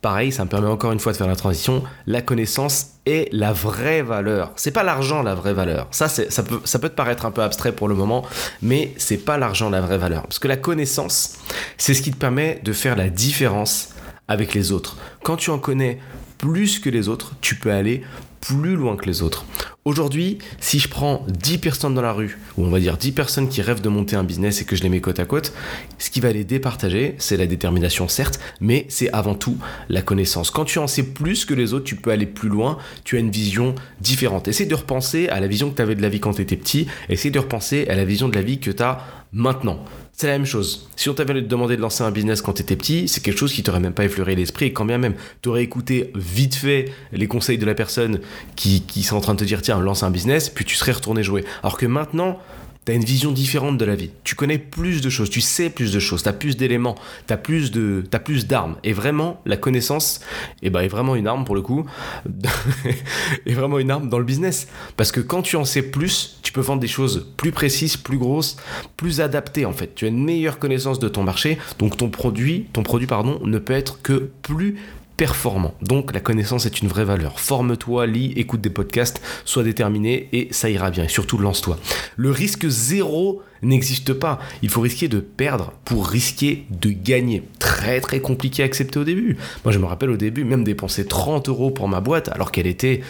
Pareil, 0.01 0.31
ça 0.31 0.45
me 0.45 0.49
permet 0.49 0.67
encore 0.67 0.91
une 0.91 0.99
fois 0.99 1.11
de 1.11 1.17
faire 1.17 1.27
la 1.27 1.35
transition. 1.35 1.83
La 2.07 2.21
connaissance 2.21 2.91
est 3.05 3.29
la 3.31 3.53
vraie 3.53 4.01
valeur. 4.01 4.51
C'est 4.55 4.71
pas 4.71 4.83
l'argent 4.83 5.23
la 5.23 5.35
vraie 5.35 5.53
valeur. 5.53 5.87
Ça, 5.91 6.07
ça 6.07 6.43
peut, 6.43 6.59
ça 6.63 6.79
peut 6.79 6.89
te 6.89 6.95
paraître 6.95 7.25
un 7.25 7.31
peu 7.31 7.41
abstrait 7.41 7.71
pour 7.71 7.87
le 7.87 7.95
moment, 7.95 8.25
mais 8.61 8.93
c'est 8.97 9.17
pas 9.17 9.37
l'argent 9.37 9.69
la 9.69 9.81
vraie 9.81 9.97
valeur. 9.97 10.23
Parce 10.23 10.39
que 10.39 10.47
la 10.47 10.57
connaissance, 10.57 11.37
c'est 11.77 11.93
ce 11.93 12.01
qui 12.01 12.11
te 12.11 12.17
permet 12.17 12.59
de 12.63 12.73
faire 12.73 12.95
la 12.95 13.09
différence 13.09 13.89
avec 14.27 14.53
les 14.53 14.71
autres. 14.71 14.97
Quand 15.23 15.35
tu 15.35 15.49
en 15.49 15.59
connais 15.59 15.99
plus 16.41 16.79
que 16.79 16.89
les 16.89 17.07
autres, 17.07 17.33
tu 17.39 17.53
peux 17.53 17.71
aller 17.71 18.01
plus 18.41 18.75
loin 18.75 18.95
que 18.95 19.05
les 19.05 19.21
autres. 19.21 19.45
Aujourd'hui, 19.85 20.39
si 20.59 20.79
je 20.79 20.87
prends 20.87 21.23
10 21.27 21.59
personnes 21.59 21.93
dans 21.93 22.01
la 22.01 22.13
rue, 22.13 22.39
ou 22.57 22.65
on 22.65 22.71
va 22.71 22.79
dire 22.79 22.97
10 22.97 23.11
personnes 23.11 23.47
qui 23.47 23.61
rêvent 23.61 23.81
de 23.81 23.89
monter 23.89 24.15
un 24.15 24.23
business 24.23 24.59
et 24.59 24.65
que 24.65 24.75
je 24.75 24.81
les 24.81 24.89
mets 24.89 25.01
côte 25.01 25.19
à 25.19 25.25
côte, 25.25 25.53
ce 25.99 26.09
qui 26.09 26.19
va 26.19 26.31
les 26.31 26.43
départager, 26.43 27.13
c'est 27.19 27.37
la 27.37 27.45
détermination 27.45 28.07
certes, 28.07 28.39
mais 28.59 28.87
c'est 28.89 29.11
avant 29.13 29.35
tout 29.35 29.55
la 29.87 30.01
connaissance. 30.01 30.49
Quand 30.49 30.65
tu 30.65 30.79
en 30.79 30.87
sais 30.87 31.03
plus 31.03 31.45
que 31.45 31.53
les 31.53 31.73
autres, 31.73 31.85
tu 31.85 31.95
peux 31.95 32.09
aller 32.09 32.25
plus 32.25 32.49
loin, 32.49 32.79
tu 33.03 33.17
as 33.17 33.19
une 33.19 33.29
vision 33.29 33.75
différente. 33.99 34.47
Essaye 34.47 34.67
de 34.67 34.75
repenser 34.75 35.29
à 35.29 35.39
la 35.39 35.47
vision 35.47 35.69
que 35.69 35.75
tu 35.75 35.81
avais 35.83 35.95
de 35.95 36.01
la 36.01 36.09
vie 36.09 36.19
quand 36.19 36.33
tu 36.33 36.41
étais 36.41 36.57
petit, 36.57 36.87
essaye 37.07 37.29
de 37.29 37.39
repenser 37.39 37.87
à 37.87 37.95
la 37.95 38.03
vision 38.03 38.29
de 38.29 38.33
la 38.33 38.41
vie 38.41 38.59
que 38.59 38.71
tu 38.71 38.81
as 38.81 39.05
maintenant. 39.31 39.85
C'est 40.21 40.27
la 40.27 40.33
même 40.33 40.45
chose. 40.45 40.87
Si 40.97 41.09
on 41.09 41.15
t'avait 41.15 41.41
demandé 41.41 41.75
de 41.75 41.81
lancer 41.81 42.03
un 42.03 42.11
business 42.11 42.43
quand 42.43 42.53
tu 42.53 42.61
étais 42.61 42.75
petit, 42.75 43.07
c'est 43.07 43.23
quelque 43.23 43.39
chose 43.39 43.51
qui 43.51 43.63
t'aurait 43.63 43.79
même 43.79 43.95
pas 43.95 44.03
effleuré 44.03 44.35
l'esprit. 44.35 44.67
Et 44.67 44.71
quand 44.71 44.85
bien 44.85 44.99
même 44.99 45.15
tu 45.41 45.49
aurais 45.49 45.63
écouté 45.63 46.11
vite 46.13 46.53
fait 46.53 46.93
les 47.11 47.27
conseils 47.27 47.57
de 47.57 47.65
la 47.65 47.73
personne 47.73 48.19
qui, 48.55 48.83
qui 48.83 49.01
sont 49.01 49.15
en 49.15 49.21
train 49.21 49.33
de 49.33 49.39
te 49.39 49.45
dire 49.45 49.63
tiens, 49.63 49.79
lance 49.79 50.03
un 50.03 50.11
business, 50.11 50.51
puis 50.51 50.63
tu 50.63 50.75
serais 50.75 50.91
retourné 50.91 51.23
jouer. 51.23 51.43
Alors 51.63 51.75
que 51.75 51.87
maintenant, 51.87 52.37
T'as 52.83 52.95
une 52.95 53.03
vision 53.03 53.31
différente 53.31 53.77
de 53.77 53.85
la 53.85 53.93
vie. 53.93 54.09
Tu 54.23 54.33
connais 54.33 54.57
plus 54.57 55.01
de 55.01 55.09
choses, 55.11 55.29
tu 55.29 55.39
sais 55.39 55.69
plus 55.69 55.93
de 55.93 55.99
choses, 55.99 56.23
t'as 56.23 56.33
plus 56.33 56.57
d'éléments, 56.57 56.95
de, 57.29 58.03
as 58.11 58.19
plus 58.19 58.47
d'armes. 58.47 58.75
Et 58.83 58.91
vraiment, 58.91 59.39
la 59.45 59.55
connaissance, 59.55 60.19
eh 60.63 60.71
ben, 60.71 60.81
est 60.81 60.87
vraiment 60.87 61.15
une 61.15 61.27
arme 61.27 61.45
pour 61.45 61.53
le 61.53 61.61
coup, 61.61 61.85
est 63.45 63.53
vraiment 63.53 63.77
une 63.77 63.91
arme 63.91 64.09
dans 64.09 64.17
le 64.17 64.25
business. 64.25 64.67
Parce 64.97 65.11
que 65.11 65.19
quand 65.19 65.43
tu 65.43 65.57
en 65.57 65.63
sais 65.63 65.83
plus, 65.83 66.39
tu 66.41 66.51
peux 66.51 66.61
vendre 66.61 66.81
des 66.81 66.87
choses 66.87 67.27
plus 67.37 67.51
précises, 67.51 67.97
plus 67.97 68.17
grosses, 68.17 68.57
plus 68.97 69.21
adaptées 69.21 69.65
en 69.65 69.73
fait. 69.73 69.93
Tu 69.93 70.05
as 70.05 70.07
une 70.07 70.23
meilleure 70.23 70.57
connaissance 70.57 70.97
de 70.97 71.07
ton 71.07 71.21
marché, 71.21 71.59
donc 71.77 71.97
ton 71.97 72.09
produit, 72.09 72.65
ton 72.73 72.81
produit 72.81 73.05
pardon, 73.05 73.39
ne 73.43 73.59
peut 73.59 73.73
être 73.73 74.01
que 74.01 74.31
plus 74.41 74.77
performant. 75.21 75.75
Donc 75.83 76.15
la 76.15 76.19
connaissance 76.19 76.65
est 76.65 76.81
une 76.81 76.87
vraie 76.87 77.05
valeur. 77.05 77.39
Forme-toi, 77.39 78.07
lis, 78.07 78.33
écoute 78.37 78.59
des 78.59 78.71
podcasts, 78.71 79.21
sois 79.45 79.61
déterminé 79.61 80.27
et 80.33 80.47
ça 80.49 80.67
ira 80.67 80.89
bien. 80.89 81.03
Et 81.03 81.09
surtout 81.09 81.37
lance-toi. 81.37 81.77
Le 82.15 82.31
risque 82.31 82.67
zéro 82.67 83.43
n'existe 83.61 84.13
pas. 84.13 84.39
Il 84.63 84.69
faut 84.69 84.81
risquer 84.81 85.09
de 85.09 85.19
perdre 85.19 85.73
pour 85.85 86.07
risquer 86.07 86.65
de 86.71 86.89
gagner. 86.89 87.43
Très 87.59 88.01
très 88.01 88.19
compliqué 88.19 88.63
à 88.63 88.65
accepter 88.65 88.97
au 88.97 89.03
début. 89.03 89.37
Moi 89.63 89.71
je 89.71 89.77
me 89.77 89.85
rappelle 89.85 90.09
au 90.09 90.17
début 90.17 90.43
même 90.43 90.63
dépenser 90.63 91.05
30 91.05 91.49
euros 91.49 91.69
pour 91.69 91.87
ma 91.87 92.01
boîte 92.01 92.29
alors 92.29 92.51
qu'elle 92.51 92.65
était 92.65 93.01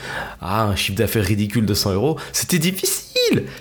à 0.42 0.66
un 0.66 0.76
chiffre 0.76 0.98
d'affaires 0.98 1.24
ridicule 1.24 1.66
de 1.66 1.74
100 1.74 1.94
euros. 1.94 2.18
C'était 2.34 2.60
difficile. 2.60 3.11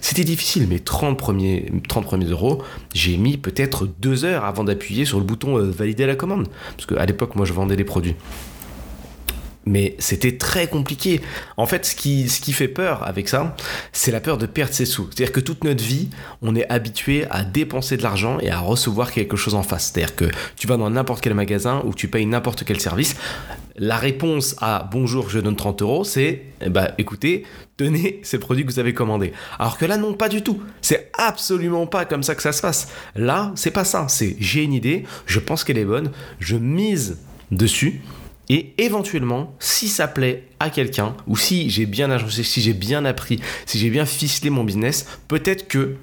C'était 0.00 0.24
difficile. 0.24 0.66
Mais 0.68 0.78
30 0.78 1.18
premiers, 1.18 1.70
30 1.88 2.04
premiers 2.04 2.26
euros, 2.26 2.62
j'ai 2.94 3.16
mis 3.16 3.36
peut-être 3.36 3.88
deux 4.00 4.24
heures 4.24 4.44
avant 4.44 4.64
d'appuyer 4.64 5.04
sur 5.04 5.18
le 5.18 5.24
bouton 5.24 5.58
euh, 5.58 5.70
valider 5.70 6.06
la 6.06 6.16
commande. 6.16 6.48
Parce 6.76 6.86
qu'à 6.86 7.04
l'époque 7.06 7.36
moi 7.36 7.46
je 7.46 7.52
vendais 7.52 7.76
des 7.76 7.84
produits 7.84 8.14
mais 9.66 9.94
c'était 9.98 10.36
très 10.36 10.66
compliqué. 10.66 11.20
En 11.56 11.66
fait, 11.66 11.84
ce 11.86 11.94
qui, 11.94 12.28
ce 12.28 12.40
qui 12.40 12.52
fait 12.52 12.68
peur 12.68 13.06
avec 13.06 13.28
ça, 13.28 13.56
c'est 13.92 14.10
la 14.10 14.20
peur 14.20 14.38
de 14.38 14.46
perdre 14.46 14.72
ses 14.72 14.86
sous. 14.86 15.08
C'est-à-dire 15.10 15.32
que 15.32 15.40
toute 15.40 15.64
notre 15.64 15.84
vie, 15.84 16.08
on 16.42 16.56
est 16.56 16.68
habitué 16.70 17.26
à 17.30 17.44
dépenser 17.44 17.96
de 17.96 18.02
l'argent 18.02 18.38
et 18.40 18.50
à 18.50 18.58
recevoir 18.58 19.12
quelque 19.12 19.36
chose 19.36 19.54
en 19.54 19.62
face. 19.62 19.90
C'est-à-dire 19.92 20.16
que 20.16 20.26
tu 20.56 20.66
vas 20.66 20.76
dans 20.76 20.90
n'importe 20.90 21.22
quel 21.22 21.34
magasin 21.34 21.82
ou 21.84 21.94
tu 21.94 22.08
payes 22.08 22.26
n'importe 22.26 22.64
quel 22.64 22.80
service, 22.80 23.16
la 23.76 23.96
réponse 23.96 24.56
à 24.60 24.88
bonjour, 24.90 25.30
je 25.30 25.38
donne 25.38 25.56
30 25.56 25.82
euros, 25.82 26.04
c'est 26.04 26.42
bah 26.68 26.90
écoutez, 26.98 27.44
tenez 27.76 28.20
ces 28.22 28.38
produits 28.38 28.66
que 28.66 28.70
vous 28.72 28.78
avez 28.78 28.92
commandés. 28.92 29.32
Alors 29.58 29.78
que 29.78 29.86
là, 29.86 29.96
non, 29.96 30.12
pas 30.12 30.28
du 30.28 30.42
tout. 30.42 30.62
C'est 30.82 31.10
absolument 31.16 31.86
pas 31.86 32.04
comme 32.04 32.22
ça 32.22 32.34
que 32.34 32.42
ça 32.42 32.52
se 32.52 32.60
passe. 32.60 32.88
Là, 33.14 33.52
c'est 33.54 33.70
pas 33.70 33.84
ça. 33.84 34.06
C'est 34.08 34.36
j'ai 34.38 34.64
une 34.64 34.74
idée, 34.74 35.04
je 35.26 35.38
pense 35.38 35.64
qu'elle 35.64 35.78
est 35.78 35.84
bonne, 35.84 36.10
je 36.40 36.56
mise 36.56 37.18
dessus 37.50 38.02
et 38.50 38.74
éventuellement, 38.78 39.54
si 39.60 39.86
ça 39.86 40.08
plaît 40.08 40.48
à 40.58 40.70
quelqu'un, 40.70 41.14
ou 41.28 41.36
si 41.36 41.70
j'ai 41.70 41.86
bien 41.86 42.10
agencé, 42.10 42.42
si 42.42 42.60
j'ai 42.60 42.72
bien 42.72 43.04
appris, 43.04 43.40
si 43.64 43.78
j'ai 43.78 43.90
bien 43.90 44.04
ficelé 44.04 44.50
mon 44.50 44.64
business, 44.64 45.06
peut-être 45.28 45.68
que 45.68 45.94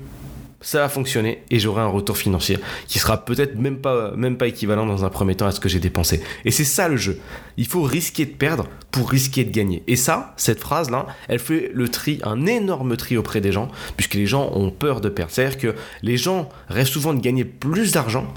ça 0.62 0.80
va 0.80 0.90
fonctionner 0.90 1.44
et 1.52 1.60
j'aurai 1.60 1.82
un 1.82 1.88
retour 1.88 2.18
financier 2.18 2.58
qui 2.88 3.00
sera 3.00 3.26
peut-être 3.26 3.60
même 3.60 3.80
pas, 3.80 4.12
même 4.16 4.38
pas 4.38 4.48
équivalent 4.48 4.86
dans 4.86 5.04
un 5.04 5.10
premier 5.10 5.36
temps 5.36 5.46
à 5.46 5.52
ce 5.52 5.60
que 5.60 5.68
j'ai 5.68 5.82
dépensé. 5.82 6.22
Et 6.46 6.52
c'est 6.52 6.64
ça 6.64 6.88
le 6.88 6.96
jeu. 6.96 7.20
Il 7.58 7.68
faut 7.68 7.82
risquer 7.82 8.26
de 8.26 8.32
perdre 8.32 8.66
pour 8.92 9.10
risquer 9.10 9.44
de 9.44 9.52
gagner. 9.52 9.84
Et 9.88 9.98
ça, 9.98 10.34
cette 10.38 10.62
phrase-là, 10.62 11.06
elle 11.28 11.40
fait 11.40 11.70
le 11.74 11.90
tri, 11.90 12.20
un 12.24 12.46
énorme 12.46 12.96
tri 12.96 13.18
auprès 13.18 13.42
des 13.42 13.52
gens, 13.52 13.70
puisque 13.98 14.14
les 14.14 14.26
gens 14.26 14.50
ont 14.54 14.72
peur 14.72 15.02
de 15.02 15.10
perdre. 15.10 15.34
C'est-à-dire 15.34 15.58
que 15.58 15.76
les 16.02 16.16
gens 16.16 16.48
rêvent 16.70 16.88
souvent 16.88 17.14
de 17.14 17.20
gagner 17.20 17.44
plus 17.44 17.92
d'argent 17.92 18.34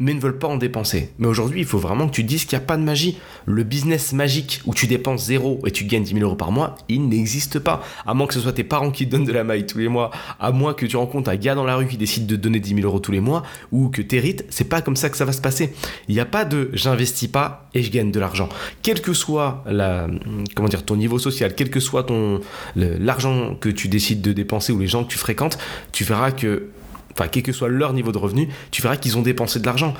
mais 0.00 0.14
ne 0.14 0.20
veulent 0.20 0.38
pas 0.38 0.48
en 0.48 0.56
dépenser. 0.56 1.12
Mais 1.18 1.28
aujourd'hui, 1.28 1.60
il 1.60 1.66
faut 1.66 1.78
vraiment 1.78 2.08
que 2.08 2.14
tu 2.14 2.24
dises 2.24 2.46
qu'il 2.46 2.58
n'y 2.58 2.64
a 2.64 2.66
pas 2.66 2.78
de 2.78 2.82
magie. 2.82 3.18
Le 3.44 3.62
business 3.62 4.12
magique 4.12 4.62
où 4.64 4.74
tu 4.74 4.86
dépenses 4.86 5.26
zéro 5.26 5.60
et 5.66 5.70
tu 5.70 5.84
gagnes 5.84 6.02
10 6.02 6.14
000 6.14 6.24
euros 6.24 6.36
par 6.36 6.50
mois, 6.50 6.74
il 6.88 7.06
n'existe 7.08 7.58
pas. 7.58 7.82
À 8.06 8.14
moins 8.14 8.26
que 8.26 8.34
ce 8.34 8.40
soit 8.40 8.54
tes 8.54 8.64
parents 8.64 8.90
qui 8.90 9.06
te 9.06 9.10
donnent 9.10 9.26
de 9.26 9.32
la 9.32 9.44
maille 9.44 9.66
tous 9.66 9.78
les 9.78 9.88
mois, 9.88 10.10
à 10.40 10.52
moins 10.52 10.72
que 10.72 10.86
tu 10.86 10.96
rencontres 10.96 11.30
un 11.30 11.36
gars 11.36 11.54
dans 11.54 11.64
la 11.64 11.76
rue 11.76 11.86
qui 11.86 11.98
décide 11.98 12.26
de 12.26 12.36
donner 12.36 12.60
10 12.60 12.76
000 12.76 12.86
euros 12.86 12.98
tous 12.98 13.12
les 13.12 13.20
mois, 13.20 13.42
ou 13.72 13.90
que 13.90 14.00
tu 14.00 14.16
hérites, 14.16 14.44
c'est 14.48 14.68
pas 14.68 14.80
comme 14.80 14.96
ça 14.96 15.10
que 15.10 15.18
ça 15.18 15.26
va 15.26 15.32
se 15.32 15.42
passer. 15.42 15.72
Il 16.08 16.14
n'y 16.14 16.20
a 16.20 16.26
pas 16.26 16.46
de 16.46 16.70
j'investis 16.72 17.28
pas 17.28 17.68
et 17.74 17.82
je 17.82 17.90
gagne 17.90 18.10
de 18.10 18.18
l'argent. 18.18 18.48
Quel 18.82 19.02
que 19.02 19.12
soit 19.12 19.62
la, 19.66 20.08
comment 20.56 20.68
dire, 20.68 20.84
ton 20.84 20.96
niveau 20.96 21.18
social, 21.18 21.54
quel 21.54 21.68
que 21.68 21.80
soit 21.80 22.04
ton, 22.04 22.40
l'argent 22.74 23.54
que 23.54 23.68
tu 23.68 23.88
décides 23.88 24.22
de 24.22 24.32
dépenser 24.32 24.72
ou 24.72 24.78
les 24.78 24.86
gens 24.86 25.04
que 25.04 25.10
tu 25.10 25.18
fréquentes, 25.18 25.58
tu 25.92 26.04
verras 26.04 26.32
que 26.32 26.70
enfin 27.12 27.28
quel 27.28 27.42
que 27.42 27.52
soit 27.52 27.68
leur 27.68 27.92
niveau 27.92 28.12
de 28.12 28.18
revenu, 28.18 28.48
tu 28.70 28.82
verras 28.82 28.96
qu'ils 28.96 29.18
ont 29.18 29.22
dépensé 29.22 29.60
de 29.60 29.66
l'argent. 29.66 29.94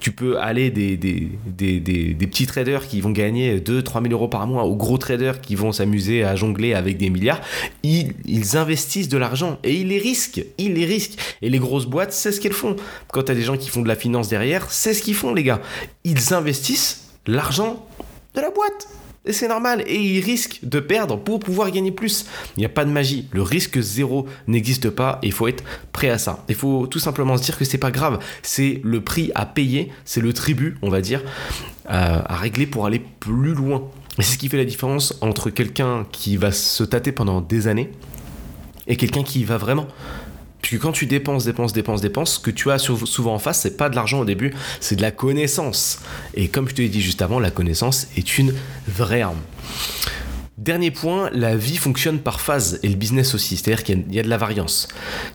Tu 0.00 0.12
peux 0.12 0.38
aller 0.38 0.70
des, 0.70 0.96
des, 0.96 1.28
des, 1.44 2.26
petits 2.26 2.46
traders 2.46 2.88
qui 2.88 3.02
vont 3.02 3.10
gagner 3.10 3.58
2-3 3.58 4.00
000 4.00 4.14
euros 4.14 4.28
par 4.28 4.46
mois 4.46 4.64
aux 4.64 4.74
gros 4.74 4.96
traders 4.96 5.42
qui 5.42 5.54
vont 5.56 5.72
s'amuser 5.72 6.24
à 6.24 6.36
jongler 6.36 6.72
avec 6.72 6.96
des 6.96 7.10
milliards. 7.10 7.42
Ils, 7.82 8.14
ils 8.24 8.56
investissent 8.56 9.10
de 9.10 9.18
l'argent 9.18 9.58
et 9.62 9.74
ils 9.74 9.88
les 9.88 9.98
risquent. 9.98 10.42
Ils 10.56 10.72
les 10.72 10.86
risquent. 10.86 11.18
Et 11.42 11.50
les 11.50 11.58
grosses 11.58 11.84
boîtes, 11.84 12.14
c'est 12.14 12.32
ce 12.32 12.40
qu'elles 12.40 12.54
font. 12.54 12.76
Quand 13.08 13.24
tu 13.24 13.32
as 13.32 13.34
des 13.34 13.42
gens 13.42 13.58
qui 13.58 13.68
font 13.68 13.82
de 13.82 13.88
la 13.88 13.94
finance 13.94 14.30
derrière, 14.30 14.70
c'est 14.70 14.94
ce 14.94 15.02
qu'ils 15.02 15.14
font, 15.14 15.34
les 15.34 15.42
gars. 15.42 15.60
Ils 16.04 16.32
investissent 16.32 17.10
l'argent 17.26 17.86
de 18.34 18.40
la 18.40 18.50
boîte. 18.50 18.88
Et 19.26 19.32
c'est 19.32 19.48
normal. 19.48 19.84
Et 19.86 20.00
ils 20.00 20.20
risquent 20.20 20.60
de 20.62 20.80
perdre 20.80 21.18
pour 21.18 21.40
pouvoir 21.40 21.70
gagner 21.70 21.92
plus. 21.92 22.24
Il 22.56 22.60
n'y 22.60 22.66
a 22.66 22.70
pas 22.70 22.84
de 22.84 22.90
magie. 22.90 23.28
Le 23.32 23.42
risque 23.42 23.78
zéro 23.78 24.26
n'existe 24.46 24.88
pas 24.88 25.18
et 25.22 25.26
il 25.26 25.32
faut 25.32 25.46
être 25.46 25.62
prêt 25.92 26.08
à 26.08 26.18
ça. 26.18 26.44
Il 26.48 26.54
faut 26.54 26.86
tout 26.86 26.98
simplement 26.98 27.36
se 27.36 27.42
dire 27.42 27.58
que 27.58 27.64
c'est 27.64 27.78
pas 27.78 27.90
grave. 27.90 28.18
C'est 28.42 28.80
le 28.82 29.02
prix 29.02 29.30
à 29.34 29.44
payer, 29.44 29.92
c'est 30.04 30.22
le 30.22 30.32
tribut, 30.32 30.76
on 30.80 30.88
va 30.88 31.02
dire, 31.02 31.22
euh, 31.90 32.22
à 32.24 32.36
régler 32.36 32.66
pour 32.66 32.86
aller 32.86 33.02
plus 33.20 33.52
loin. 33.52 33.82
Et 34.18 34.22
c'est 34.22 34.34
ce 34.34 34.38
qui 34.38 34.48
fait 34.48 34.56
la 34.56 34.64
différence 34.64 35.18
entre 35.20 35.50
quelqu'un 35.50 36.06
qui 36.10 36.36
va 36.36 36.50
se 36.50 36.82
tâter 36.82 37.12
pendant 37.12 37.40
des 37.40 37.68
années 37.68 37.90
et 38.86 38.96
quelqu'un 38.96 39.22
qui 39.22 39.44
va 39.44 39.56
vraiment 39.56 39.86
Puisque 40.70 40.84
quand 40.84 40.92
tu 40.92 41.06
dépenses, 41.06 41.44
dépenses, 41.44 41.72
dépenses, 41.72 42.00
dépenses, 42.00 42.34
ce 42.34 42.38
que 42.38 42.52
tu 42.52 42.70
as 42.70 42.78
souvent 42.78 43.34
en 43.34 43.40
face, 43.40 43.62
c'est 43.62 43.76
pas 43.76 43.88
de 43.88 43.96
l'argent 43.96 44.20
au 44.20 44.24
début, 44.24 44.54
c'est 44.78 44.94
de 44.94 45.02
la 45.02 45.10
connaissance. 45.10 45.98
Et 46.34 46.46
comme 46.46 46.68
je 46.68 46.74
te 46.76 46.80
l'ai 46.80 46.88
dit 46.88 47.00
juste 47.00 47.22
avant, 47.22 47.40
la 47.40 47.50
connaissance 47.50 48.06
est 48.16 48.38
une 48.38 48.54
vraie 48.86 49.20
arme. 49.20 49.40
Dernier 50.58 50.92
point, 50.92 51.28
la 51.32 51.56
vie 51.56 51.76
fonctionne 51.76 52.20
par 52.20 52.40
phase 52.40 52.78
et 52.84 52.88
le 52.88 52.94
business 52.94 53.34
aussi, 53.34 53.56
c'est-à-dire 53.56 53.82
qu'il 53.82 54.14
y, 54.14 54.20
a 54.20 54.22
de 54.22 54.28
la 54.28 54.36
variance. 54.36 54.86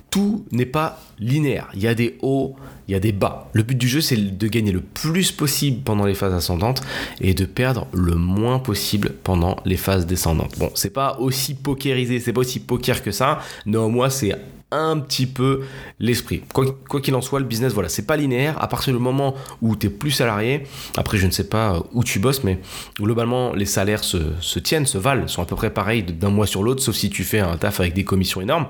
Tout 0.10 0.46
n'est 0.54 0.65
pas 0.65 1.01
linéaire, 1.20 1.68
il 1.74 1.82
y 1.82 1.88
a 1.88 1.96
des 1.96 2.18
hauts, 2.22 2.56
il 2.88 2.94
y 2.94 2.96
a 2.96 3.01
des 3.01 3.12
bas. 3.12 3.50
Le 3.51 3.63
but 3.63 3.77
du 3.77 3.89
jeu, 3.89 4.00
c'est 4.00 4.15
de 4.15 4.48
gagner 4.48 4.72
le 4.72 4.80
plus 4.80 5.34
possible 5.34 5.82
pendant 5.84 6.06
les 6.06 6.13
phases 6.13 6.34
ascendantes 6.34 6.82
et 7.20 7.34
de 7.34 7.44
perdre 7.44 7.88
le 7.92 8.15
moins 8.15 8.60
possible 8.60 9.15
pendant 9.22 9.58
les 9.65 9.75
phases 9.75 10.06
descendantes. 10.06 10.58
Bon, 10.60 10.72
c'est 10.75 10.94
pas 10.94 11.18
aussi 11.20 11.56
pokerisé, 11.56 12.22
c'est 12.22 12.32
pas 12.32 12.39
aussi 12.39 12.62
poker 12.62 13.04
que 13.04 13.12
ça, 13.12 13.42
moi 13.65 14.10
c'est 14.10 14.34
un 14.72 15.00
petit 15.00 15.25
peu 15.25 15.62
l'esprit. 16.00 16.41
Quoi 16.53 17.01
qu'il 17.01 17.15
en 17.15 17.22
soit, 17.22 17.39
le 17.39 17.45
business, 17.45 17.74
voilà, 17.74 17.89
c'est 17.89 18.05
pas 18.05 18.17
linéaire. 18.17 18.62
À 18.62 18.67
partir 18.67 18.93
du 18.93 19.00
moment 19.00 19.36
où 19.62 19.75
tu 19.75 19.88
es 19.88 19.89
plus 19.89 20.12
salarié, 20.12 20.63
après 20.98 21.17
je 21.17 21.25
ne 21.25 21.31
sais 21.31 21.48
pas 21.48 21.84
où 21.93 22.03
tu 22.03 22.19
bosses, 22.19 22.43
mais 22.43 22.60
globalement 23.00 23.53
les 23.53 23.65
salaires 23.65 24.03
se, 24.03 24.60
tiennent, 24.60 24.86
se 24.86 24.98
valent, 24.98 25.27
sont 25.27 25.41
à 25.41 25.45
peu 25.45 25.55
près 25.55 25.69
pareils 25.69 26.03
d'un 26.03 26.29
mois 26.29 26.48
sur 26.48 26.63
l'autre, 26.63 26.81
sauf 26.81 26.95
si 26.95 27.10
tu 27.10 27.24
fais 27.24 27.39
un 27.39 27.57
taf 27.57 27.79
avec 27.79 27.93
des 27.93 28.03
commissions 28.03 28.41
énormes. 28.41 28.67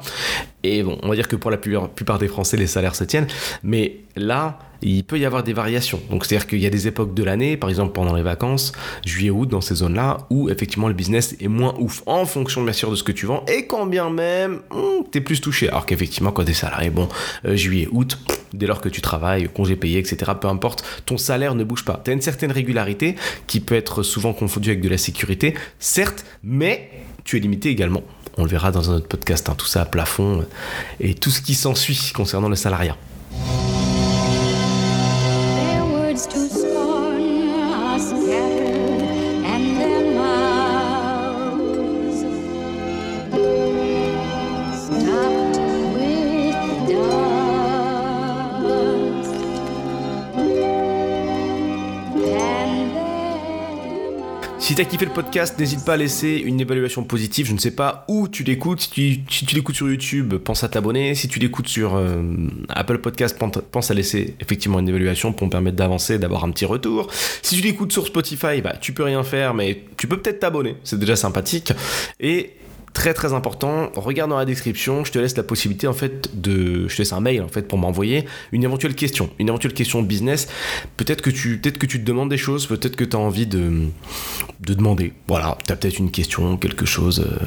Et 0.64 0.84
bon, 0.84 0.98
on 1.04 1.10
va 1.10 1.16
dire 1.16 1.28
que 1.28 1.36
pour 1.36 1.52
la 1.52 1.58
plupart 1.58 2.20
des 2.20 2.28
Français, 2.28 2.58
les 2.58 2.68
salaires 2.68 2.96
se 2.96 3.04
tiennent. 3.04 3.28
Mais 3.64 4.02
là, 4.16 4.60
il 4.86 5.04
peut 5.04 5.20
y 5.20 5.26
avoir 5.26 5.44
des 5.44 5.54
variations. 5.54 6.00
Donc, 6.10 6.26
c'est-à-dire 6.26 6.48
qu'il 6.48 6.60
y 6.60 6.66
a 6.66 6.70
des 6.70 6.88
époques 6.88 7.14
de 7.14 7.24
l'année, 7.24 7.58
par 7.58 7.70
exemple 7.70 7.94
pendant 7.94 8.16
les 8.16 8.22
vacances, 8.22 8.72
juillet-août, 9.06 9.50
dans 9.50 9.62
ces 9.62 9.76
zones-là, 9.76 10.20
où 10.30 10.50
effectivement 10.50 10.88
le 10.88 10.94
business 10.94 11.36
est 11.40 11.48
moins 11.48 11.76
ouf, 11.80 12.04
en 12.06 12.26
fonction 12.26 12.64
bien 12.64 12.74
sûr 12.74 12.92
de 12.92 12.96
ce 12.96 13.04
que 13.04 13.12
tu 13.12 13.26
vends, 13.26 13.44
et 13.48 13.66
quand 13.66 13.86
bien 13.88 14.10
même, 14.10 14.62
hmm, 14.72 15.04
tu 15.12 15.18
es 15.18 15.22
plus 15.22 15.42
touché. 15.42 15.70
Alors 15.70 15.86
qu'effectivement, 15.86 16.32
quand 16.32 16.44
tu 16.44 16.52
es 16.52 16.54
salarié, 16.54 16.90
bon, 16.90 17.10
euh, 17.46 17.56
juillet-août, 17.56 18.20
dès 18.54 18.68
lors 18.68 18.82
que 18.82 18.90
tu 18.90 19.02
travailles, 19.02 19.50
congé 19.54 19.76
payé, 19.76 20.00
etc., 20.00 20.32
peu 20.40 20.48
importe, 20.48 20.86
ton 21.06 21.18
salaire 21.18 21.56
ne 21.56 21.64
bouge 21.64 21.84
pas. 21.84 22.02
Tu 22.04 22.12
as 22.12 22.14
une 22.14 22.22
certaine 22.22 22.52
régularité 22.52 23.16
qui 23.48 23.60
peut 23.60 23.76
être 23.76 24.04
souvent 24.04 24.34
confondue 24.34 24.70
avec 24.70 24.82
de 24.82 24.90
la 24.90 24.98
sécurité, 24.98 25.56
certes, 25.80 26.26
mais 26.44 26.90
tu 27.24 27.38
es 27.38 27.40
limité 27.40 27.70
également. 27.70 28.04
On 28.38 28.44
le 28.44 28.50
verra 28.50 28.72
dans 28.72 28.92
un 28.92 28.96
autre 28.96 29.08
podcast, 29.08 29.50
hein, 29.50 29.56
tout 29.58 29.66
ça 29.66 29.82
à 29.82 29.86
plafond 29.86 30.42
euh, 30.42 30.46
et 31.00 31.16
tout 31.16 31.32
ce 31.32 31.42
qui 31.42 31.56
s'ensuit 31.56 32.12
concernant 32.14 32.50
le 32.50 32.56
salariat. 32.56 32.98
Si 54.66 54.74
t'as 54.74 54.84
kiffé 54.84 55.06
le 55.06 55.12
podcast, 55.12 55.60
n'hésite 55.60 55.86
pas 55.86 55.94
à 55.94 55.98
laisser 55.98 56.42
une 56.44 56.60
évaluation 56.60 57.04
positive. 57.04 57.46
Je 57.46 57.54
ne 57.54 57.60
sais 57.60 57.70
pas 57.70 58.04
où 58.08 58.28
tu 58.28 58.44
l'écoutes. 58.44 58.80
Si 58.80 59.22
tu, 59.28 59.54
l'écoutes 59.54 59.76
sur 59.76 59.88
YouTube, 59.88 60.34
pense 60.38 60.64
à 60.64 60.70
t'abonner. 60.70 61.14
Si 61.14 61.28
tu 61.28 61.38
l'écoutes 61.38 61.68
sur 61.68 61.94
euh, 61.96 62.24
Apple 62.70 62.98
Podcast, 62.98 63.38
pense 63.70 63.92
à 63.92 63.94
laisser 63.94 64.34
effectivement 64.40 64.80
une 64.80 64.90
évaluation 64.90 65.34
pour 65.34 65.46
me 65.46 65.52
permettre 65.52 65.76
d'avancer, 65.76 66.18
d'avoir 66.18 66.46
un 66.46 66.50
petit 66.50 66.66
retour. 66.66 67.12
Si 67.44 67.56
tu 67.56 67.62
l'écoutes 67.62 67.92
sur 67.92 68.08
Spotify, 68.08 68.60
bah, 68.64 68.74
tu 68.82 68.92
peux 68.92 69.04
rien 69.04 69.24
faire, 69.24 69.54
mais 69.54 69.84
tu 69.98 70.08
peux 70.08 70.18
peut-être 70.18 70.40
t'abonner. 70.40 70.78
C'est 70.84 70.98
déjà 70.98 71.16
sympathique. 71.16 71.72
Et 72.20 72.54
très 72.96 73.14
très 73.14 73.34
important, 73.34 73.92
regarde 73.96 74.32
dans 74.32 74.38
la 74.38 74.46
description, 74.46 75.04
je 75.04 75.12
te 75.12 75.20
laisse 75.20 75.36
la 75.36 75.44
possibilité 75.44 75.86
en 75.86 75.94
fait 75.94 76.30
de, 76.34 76.88
je 76.88 76.96
te 76.96 77.02
laisse 77.02 77.12
un 77.12 77.20
mail 77.20 77.42
en 77.42 77.50
fait 77.50 77.68
pour 77.68 77.78
m'envoyer 77.78 78.26
une 78.54 78.64
éventuelle 78.64 78.96
question, 78.96 79.30
une 79.38 79.50
éventuelle 79.50 79.74
question 79.74 80.02
de 80.02 80.08
business. 80.08 80.48
Peut-être 80.96 81.22
que 81.22 81.30
tu, 81.30 81.58
peut-être 81.58 81.78
que 81.78 81.86
tu 81.86 82.00
te 82.00 82.06
demandes 82.06 82.30
des 82.30 82.38
choses, 82.38 82.66
peut-être 82.66 82.96
que 82.96 83.04
tu 83.04 83.16
as 83.16 83.20
envie 83.20 83.48
de, 83.48 83.90
de 84.62 84.74
demander. 84.74 85.12
Voilà, 85.28 85.58
tu 85.68 85.74
as 85.74 85.76
peut-être 85.76 86.00
une 86.00 86.10
question, 86.10 86.56
quelque 86.56 86.86
chose, 86.86 87.20
euh, 87.20 87.46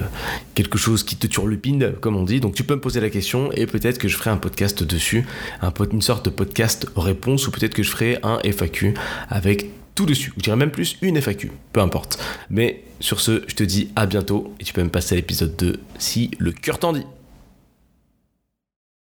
quelque 0.55 0.77
chose 0.77 1.03
qui 1.03 1.17
te 1.17 1.27
turlupine 1.27 1.95
comme 2.01 2.17
on 2.17 2.25
dit. 2.25 2.41
Donc 2.41 2.55
tu 2.55 2.63
peux 2.63 2.75
me 2.75 2.81
poser 2.81 3.01
la 3.01 3.09
question 3.09 3.51
et 3.53 3.67
peut-être 3.67 3.99
que 3.99 4.07
je 4.07 4.19
ferai 4.19 4.29
un 4.29 4.37
podcast 4.37 4.83
dessus, 4.83 5.27
un, 5.63 5.73
une 5.91 6.03
sorte 6.03 6.27
de 6.27 6.31
podcast 6.31 6.87
réponse 6.95 7.49
ou 7.49 7.51
peut-être 7.51 7.75
que 7.75 7.83
je 7.83 7.91
ferai 7.91 8.19
un 8.23 8.39
FAQ 8.45 8.93
avec 9.31 9.78
tout 9.99 10.07
dessus. 10.07 10.33
je 10.37 10.43
dirais 10.45 10.57
même 10.57 10.71
plus 10.71 10.97
une 11.03 11.21
FAQ, 11.21 11.51
peu 11.73 11.81
importe. 11.81 12.21
Mais 12.51 12.85
sur 13.01 13.19
ce, 13.19 13.43
je 13.49 13.57
te 13.57 13.65
dis 13.65 13.91
à 13.97 14.07
bientôt 14.07 14.55
et 14.61 14.65
tu 14.65 14.73
peux 14.73 14.85
me 14.85 14.91
passer 14.91 15.15
à 15.15 15.17
l'épisode 15.17 15.57
2 15.57 15.81
si 15.99 16.31
le 16.39 16.53
cœur 16.53 16.79
t'en 16.79 16.93
dit. 16.93 17.05